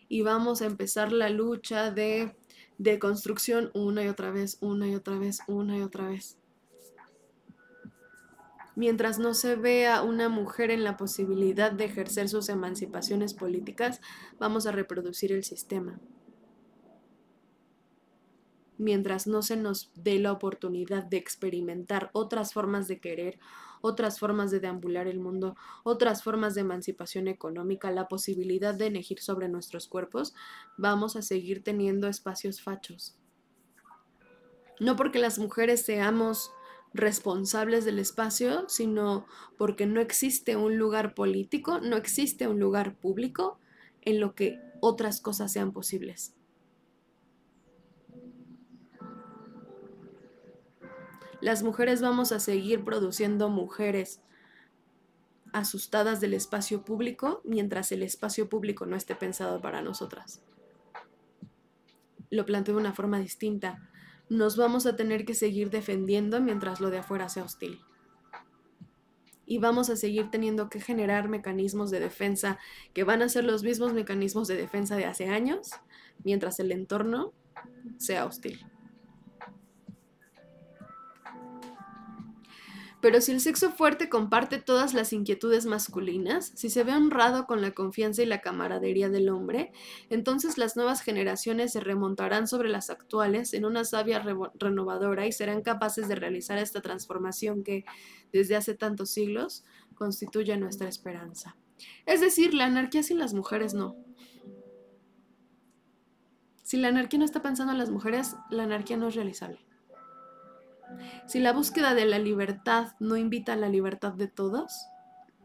Y 0.09 0.23
vamos 0.23 0.63
a 0.63 0.67
empezar 0.67 1.13
la 1.13 1.31
lucha 1.31 1.91
de, 1.91 2.37
de 2.79 2.99
construcción 2.99 3.71
una 3.75 4.05
y 4.05 4.09
otra 4.09 4.31
vez, 4.31 4.59
una 4.61 4.89
y 4.89 4.95
otra 4.95 5.19
vez, 5.19 5.41
una 5.49 5.79
y 5.79 5.83
otra 5.83 6.09
vez. 6.09 6.39
Mientras 8.77 9.19
no 9.19 9.35
se 9.35 9.55
vea 9.55 10.03
una 10.03 10.29
mujer 10.29 10.71
en 10.71 10.83
la 10.83 10.97
posibilidad 10.97 11.71
de 11.71 11.85
ejercer 11.85 12.29
sus 12.29 12.49
emancipaciones 12.49 13.33
políticas, 13.33 14.01
vamos 14.39 14.67
a 14.67 14.73
reproducir 14.73 15.33
el 15.33 15.45
sistema 15.45 16.01
mientras 18.79 19.27
no 19.27 19.43
se 19.43 19.57
nos 19.57 19.91
dé 19.95 20.19
la 20.19 20.33
oportunidad 20.33 21.05
de 21.05 21.17
experimentar 21.17 22.11
otras 22.13 22.53
formas 22.53 22.89
de 22.89 23.01
querer, 23.01 23.39
otras 23.85 24.19
formas 24.19 24.51
de 24.51 24.61
deambular 24.61 25.07
el 25.09 25.21
mundo, 25.21 25.57
otras 25.83 26.23
formas 26.23 26.55
de 26.55 26.63
emancipación 26.63 27.29
económica, 27.29 27.91
la 27.91 28.09
posibilidad 28.09 28.75
de 28.75 28.87
elegir 28.87 29.21
sobre 29.21 29.51
nuestros 29.51 29.89
cuerpos, 29.89 30.33
vamos 30.79 31.17
a 31.17 31.23
seguir 31.23 31.63
teniendo 31.63 32.09
espacios 32.09 32.63
fachos. 32.63 33.19
No 34.81 34.97
porque 34.97 35.19
las 35.19 35.39
mujeres 35.39 35.85
seamos 35.85 36.51
responsables 36.95 37.85
del 37.85 37.99
espacio, 37.99 38.67
sino 38.71 39.27
porque 39.59 39.85
no 39.85 40.01
existe 40.01 40.57
un 40.57 40.79
lugar 40.79 41.15
político, 41.15 41.79
no 41.81 41.99
existe 41.99 42.49
un 42.49 42.59
lugar 42.59 42.97
público 42.97 43.59
en 44.01 44.19
lo 44.19 44.35
que 44.35 44.59
otras 44.81 45.21
cosas 45.21 45.53
sean 45.53 45.73
posibles. 45.73 46.35
Las 51.45 51.63
mujeres 51.63 52.01
vamos 52.01 52.33
a 52.33 52.41
seguir 52.41 52.85
produciendo 52.85 53.51
mujeres 53.51 54.23
asustadas 55.53 56.19
del 56.23 56.33
espacio 56.33 56.87
público 56.87 57.43
mientras 57.45 57.93
el 57.93 58.03
espacio 58.03 58.49
público 58.49 58.87
no 58.87 58.97
esté 58.97 59.15
pensado 59.15 59.61
para 59.61 59.83
nosotras. 59.83 60.41
Lo 62.31 62.47
planteo 62.47 62.77
de 62.77 62.81
una 62.81 62.95
forma 62.95 63.21
distinta. 63.21 63.91
Nos 64.31 64.57
vamos 64.57 64.87
a 64.87 64.97
tener 64.97 65.27
que 65.27 65.35
seguir 65.35 65.69
defendiendo 65.69 66.41
mientras 66.41 66.81
lo 66.81 66.89
de 66.89 67.01
afuera 67.01 67.29
sea 67.29 67.45
hostil. 67.45 67.79
Y 69.45 69.59
vamos 69.59 69.91
a 69.91 69.97
seguir 69.97 70.31
teniendo 70.31 70.71
que 70.71 70.81
generar 70.81 71.29
mecanismos 71.29 71.91
de 71.91 72.01
defensa 72.01 72.59
que 72.95 73.05
van 73.05 73.21
a 73.21 73.29
ser 73.29 73.45
los 73.45 73.63
mismos 73.63 73.93
mecanismos 73.93 74.49
de 74.49 74.57
defensa 74.57 74.97
de 74.97 75.05
hace 75.05 75.29
años, 75.29 75.73
mientras 76.25 76.59
el 76.59 76.73
entorno 76.73 77.35
sea 77.99 78.25
hostil. 78.25 78.65
Pero 83.05 83.21
si 83.21 83.33
el 83.33 83.41
sexo 83.43 83.71
fuerte 83.71 84.09
comparte 84.09 84.57
todas 84.57 84.95
las 84.95 85.13
inquietudes 85.13 85.67
masculinas, 85.67 86.53
si 86.55 86.71
se 86.71 86.85
ve 86.85 86.95
honrado 86.95 87.47
con 87.47 87.61
la 87.61 87.73
confianza 87.73 88.23
y 88.23 88.25
la 88.25 88.41
camaradería 88.41 89.11
del 89.11 89.29
hombre, 89.29 89.73
entonces 90.09 90.57
las 90.57 90.75
nuevas 90.75 91.03
generaciones 91.03 91.75
se 91.75 91.81
remontarán 91.81 92.49
sobre 92.49 92.71
las 92.71 92.89
actuales 92.89 93.53
en 93.53 93.67
una 93.67 93.85
savia 93.85 94.25
renovadora 94.55 95.27
y 95.27 95.33
serán 95.33 95.61
capaces 95.61 96.09
de 96.09 96.15
realizar 96.15 96.57
esta 96.57 96.81
transformación 96.81 97.63
que, 97.63 97.85
desde 98.33 98.57
hace 98.57 98.73
tantos 98.73 99.11
siglos, 99.11 99.65
constituye 99.97 100.57
nuestra 100.57 100.89
esperanza. 100.89 101.59
Es 102.07 102.23
decir, 102.23 102.55
la 102.55 102.65
anarquía 102.65 103.03
sin 103.03 103.19
las 103.19 103.35
mujeres 103.35 103.75
no. 103.75 103.97
Si 106.63 106.79
la 106.79 106.89
anarquía 106.89 107.19
no 107.19 107.27
está 107.27 107.43
pensando 107.43 107.75
en 107.75 107.79
las 107.79 107.91
mujeres, 107.91 108.35
la 108.49 108.63
anarquía 108.63 108.97
no 108.97 109.09
es 109.09 109.15
realizable. 109.15 109.74
Si 111.27 111.41
la 111.41 111.53
búsqueda 111.53 111.95
de 111.95 112.05
la 112.05 112.19
libertad 112.19 112.93
no 113.01 113.17
invita 113.17 113.55
a 113.55 113.57
la 113.57 113.69
libertad 113.69 114.13
de 114.13 114.29
todos, 114.29 114.87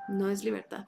no 0.08 0.30
es 0.30 0.44
libertad. 0.44 0.88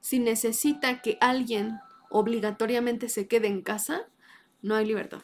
Si 0.00 0.18
necesita 0.18 1.02
que 1.02 1.18
alguien 1.20 1.80
obligatoriamente 2.10 3.08
se 3.08 3.26
quede 3.26 3.48
en 3.48 3.62
casa, 3.62 4.02
no 4.62 4.74
hay 4.74 4.86
libertad. 4.86 5.22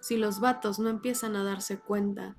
Si 0.00 0.16
los 0.16 0.40
vatos 0.40 0.78
no 0.78 0.88
empiezan 0.88 1.36
a 1.36 1.44
darse 1.44 1.78
cuenta 1.78 2.36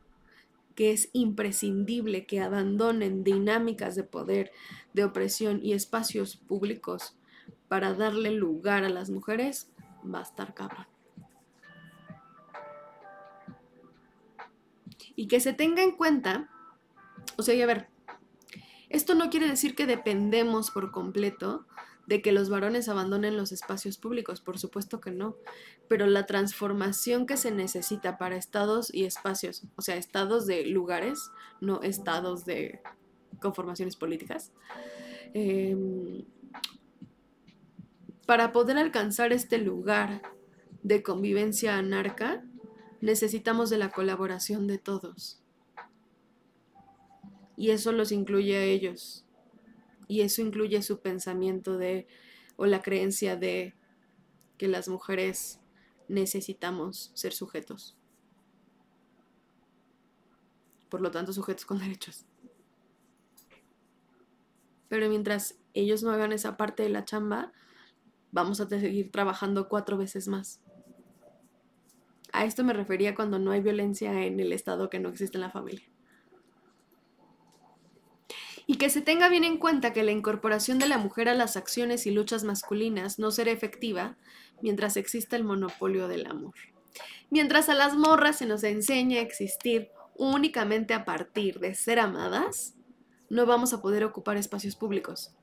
que 0.75 0.91
es 0.91 1.09
imprescindible 1.13 2.25
que 2.25 2.41
abandonen 2.41 3.23
dinámicas 3.23 3.95
de 3.95 4.03
poder, 4.03 4.51
de 4.93 5.05
opresión 5.05 5.59
y 5.63 5.73
espacios 5.73 6.35
públicos 6.35 7.15
para 7.67 7.93
darle 7.93 8.31
lugar 8.31 8.83
a 8.83 8.89
las 8.89 9.09
mujeres, 9.09 9.71
va 10.03 10.19
a 10.19 10.23
estar 10.23 10.53
cabrón. 10.53 10.85
Y 15.15 15.27
que 15.27 15.39
se 15.39 15.53
tenga 15.53 15.83
en 15.83 15.91
cuenta, 15.91 16.49
o 17.37 17.43
sea, 17.43 17.61
a 17.63 17.67
ver, 17.67 17.87
esto 18.89 19.15
no 19.15 19.29
quiere 19.29 19.47
decir 19.47 19.75
que 19.75 19.87
dependemos 19.87 20.71
por 20.71 20.91
completo 20.91 21.65
de 22.07 22.21
que 22.21 22.31
los 22.31 22.49
varones 22.49 22.87
abandonen 22.87 23.35
los 23.35 23.51
espacios 23.51 23.97
públicos, 23.97 24.41
por 24.41 24.59
supuesto 24.59 25.01
que 25.01 25.11
no, 25.11 25.35
pero 25.87 26.05
la 26.05 26.25
transformación 26.25 27.25
que 27.25 27.37
se 27.37 27.51
necesita 27.51 28.17
para 28.17 28.35
estados 28.35 28.93
y 28.93 29.05
espacios, 29.05 29.63
o 29.75 29.81
sea, 29.81 29.95
estados 29.95 30.45
de 30.45 30.65
lugares, 30.65 31.31
no 31.61 31.81
estados 31.81 32.45
de 32.45 32.81
conformaciones 33.41 33.95
políticas, 33.95 34.51
em, 35.33 36.25
para 38.25 38.51
poder 38.51 38.77
alcanzar 38.77 39.33
este 39.33 39.57
lugar 39.57 40.21
de 40.83 41.01
convivencia 41.03 41.77
anarca, 41.77 42.43
necesitamos 43.01 43.69
de 43.69 43.77
la 43.77 43.89
colaboración 43.89 44.67
de 44.67 44.77
todos. 44.77 45.41
Y 47.57 47.71
eso 47.71 47.91
los 47.91 48.11
incluye 48.11 48.57
a 48.57 48.63
ellos. 48.63 49.25
Y 50.07 50.21
eso 50.21 50.41
incluye 50.41 50.81
su 50.81 50.99
pensamiento 50.99 51.77
de, 51.77 52.07
o 52.57 52.65
la 52.65 52.81
creencia 52.81 53.35
de 53.35 53.75
que 54.57 54.67
las 54.67 54.87
mujeres 54.87 55.59
necesitamos 56.07 57.11
ser 57.13 57.33
sujetos. 57.33 57.97
Por 60.89 61.01
lo 61.01 61.11
tanto, 61.11 61.33
sujetos 61.33 61.65
con 61.65 61.79
derechos. 61.79 62.25
Pero 64.87 65.09
mientras 65.09 65.57
ellos 65.73 66.03
no 66.03 66.11
hagan 66.11 66.31
esa 66.31 66.57
parte 66.57 66.83
de 66.83 66.89
la 66.89 67.05
chamba, 67.05 67.51
vamos 68.31 68.59
a 68.61 68.69
seguir 68.69 69.11
trabajando 69.11 69.67
cuatro 69.67 69.97
veces 69.97 70.27
más. 70.27 70.61
A 72.35 72.43
esto 72.43 72.65
me 72.65 72.73
refería 72.73 73.15
cuando 73.15 73.39
no 73.39 73.51
hay 73.51 73.61
violencia 73.61 74.25
en 74.25 74.41
el 74.41 74.51
Estado 74.51 74.89
que 74.89 74.99
no 74.99 75.07
existe 75.07 75.37
en 75.37 75.41
la 75.41 75.51
familia. 75.51 75.87
Y 78.67 78.75
que 78.75 78.89
se 78.89 78.99
tenga 78.99 79.29
bien 79.29 79.45
en 79.45 79.57
cuenta 79.57 79.93
que 79.93 80.03
la 80.03 80.11
incorporación 80.11 80.77
de 80.77 80.89
la 80.89 80.97
mujer 80.97 81.29
a 81.29 81.33
las 81.33 81.55
acciones 81.55 82.05
y 82.05 82.11
luchas 82.11 82.43
masculinas 82.43 83.19
no 83.19 83.31
será 83.31 83.51
efectiva 83.51 84.17
mientras 84.61 84.97
exista 84.97 85.37
el 85.37 85.45
monopolio 85.45 86.09
del 86.09 86.25
amor. 86.25 86.55
Mientras 87.29 87.69
a 87.69 87.73
las 87.73 87.95
morras 87.95 88.39
se 88.39 88.45
nos 88.45 88.65
enseña 88.65 89.19
a 89.19 89.23
existir 89.23 89.89
únicamente 90.17 90.93
a 90.93 91.05
partir 91.05 91.59
de 91.59 91.73
ser 91.73 91.99
amadas, 91.99 92.75
no 93.29 93.45
vamos 93.45 93.71
a 93.71 93.81
poder 93.81 94.03
ocupar 94.03 94.35
espacios 94.35 94.75
públicos. 94.75 95.33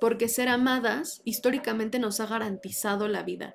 Porque 0.00 0.26
ser 0.26 0.48
amadas 0.48 1.22
históricamente 1.24 2.00
nos 2.00 2.18
ha 2.18 2.26
garantizado 2.26 3.06
la 3.06 3.22
vida 3.22 3.54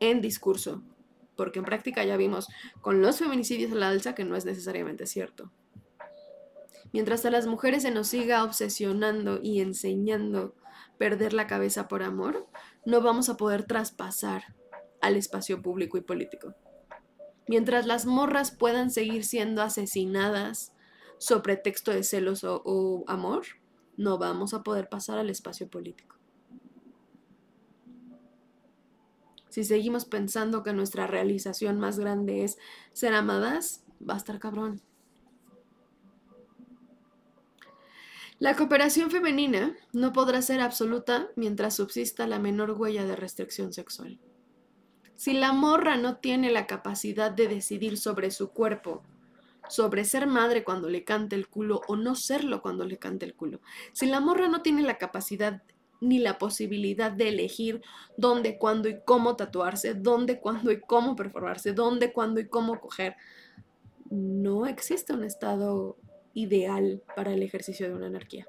en 0.00 0.20
discurso, 0.20 0.82
porque 1.42 1.58
en 1.58 1.64
práctica 1.64 2.04
ya 2.04 2.16
vimos 2.16 2.46
con 2.80 3.02
los 3.02 3.18
feminicidios 3.18 3.72
a 3.72 3.74
la 3.74 3.88
alza 3.88 4.14
que 4.14 4.24
no 4.24 4.36
es 4.36 4.44
necesariamente 4.44 5.06
cierto. 5.06 5.50
Mientras 6.92 7.24
a 7.24 7.32
las 7.32 7.48
mujeres 7.48 7.82
se 7.82 7.90
nos 7.90 8.06
siga 8.06 8.44
obsesionando 8.44 9.40
y 9.42 9.60
enseñando 9.60 10.54
perder 10.98 11.32
la 11.32 11.48
cabeza 11.48 11.88
por 11.88 12.04
amor, 12.04 12.46
no 12.86 13.00
vamos 13.00 13.28
a 13.28 13.36
poder 13.36 13.64
traspasar 13.64 14.54
al 15.00 15.16
espacio 15.16 15.60
público 15.60 15.98
y 15.98 16.02
político. 16.02 16.54
Mientras 17.48 17.86
las 17.86 18.06
morras 18.06 18.52
puedan 18.52 18.92
seguir 18.92 19.24
siendo 19.24 19.62
asesinadas 19.62 20.72
sobre 21.18 21.42
pretexto 21.42 21.90
de 21.90 22.04
celos 22.04 22.44
o 22.44 23.02
amor, 23.08 23.42
no 23.96 24.16
vamos 24.16 24.54
a 24.54 24.62
poder 24.62 24.88
pasar 24.88 25.18
al 25.18 25.28
espacio 25.28 25.68
político. 25.68 26.21
Si 29.52 29.64
seguimos 29.64 30.06
pensando 30.06 30.62
que 30.62 30.72
nuestra 30.72 31.06
realización 31.06 31.78
más 31.78 31.98
grande 31.98 32.42
es 32.42 32.56
ser 32.94 33.12
amadas, 33.12 33.84
va 34.00 34.14
a 34.14 34.16
estar 34.16 34.38
cabrón. 34.38 34.80
La 38.38 38.56
cooperación 38.56 39.10
femenina 39.10 39.76
no 39.92 40.14
podrá 40.14 40.40
ser 40.40 40.62
absoluta 40.62 41.28
mientras 41.36 41.76
subsista 41.76 42.26
la 42.26 42.38
menor 42.38 42.70
huella 42.70 43.04
de 43.04 43.14
restricción 43.14 43.74
sexual. 43.74 44.18
Si 45.16 45.34
la 45.34 45.52
morra 45.52 45.98
no 45.98 46.16
tiene 46.16 46.50
la 46.50 46.66
capacidad 46.66 47.30
de 47.30 47.46
decidir 47.46 47.98
sobre 47.98 48.30
su 48.30 48.52
cuerpo, 48.52 49.02
sobre 49.68 50.06
ser 50.06 50.26
madre 50.26 50.64
cuando 50.64 50.88
le 50.88 51.04
cante 51.04 51.36
el 51.36 51.46
culo 51.46 51.82
o 51.88 51.96
no 51.96 52.14
serlo 52.14 52.62
cuando 52.62 52.86
le 52.86 52.96
cante 52.96 53.26
el 53.26 53.34
culo, 53.34 53.60
si 53.92 54.06
la 54.06 54.20
morra 54.20 54.48
no 54.48 54.62
tiene 54.62 54.80
la 54.80 54.96
capacidad 54.96 55.62
ni 56.02 56.18
la 56.18 56.36
posibilidad 56.36 57.10
de 57.12 57.28
elegir 57.28 57.80
dónde, 58.16 58.58
cuándo 58.58 58.88
y 58.88 58.98
cómo 59.04 59.36
tatuarse, 59.36 59.94
dónde, 59.94 60.40
cuándo 60.40 60.72
y 60.72 60.80
cómo 60.80 61.14
perforarse, 61.14 61.72
dónde, 61.72 62.12
cuándo 62.12 62.40
y 62.40 62.48
cómo 62.48 62.80
coger, 62.80 63.14
no 64.10 64.66
existe 64.66 65.12
un 65.12 65.22
estado 65.22 65.96
ideal 66.34 67.04
para 67.14 67.32
el 67.32 67.40
ejercicio 67.42 67.88
de 67.88 67.94
una 67.94 68.08
anarquía. 68.08 68.48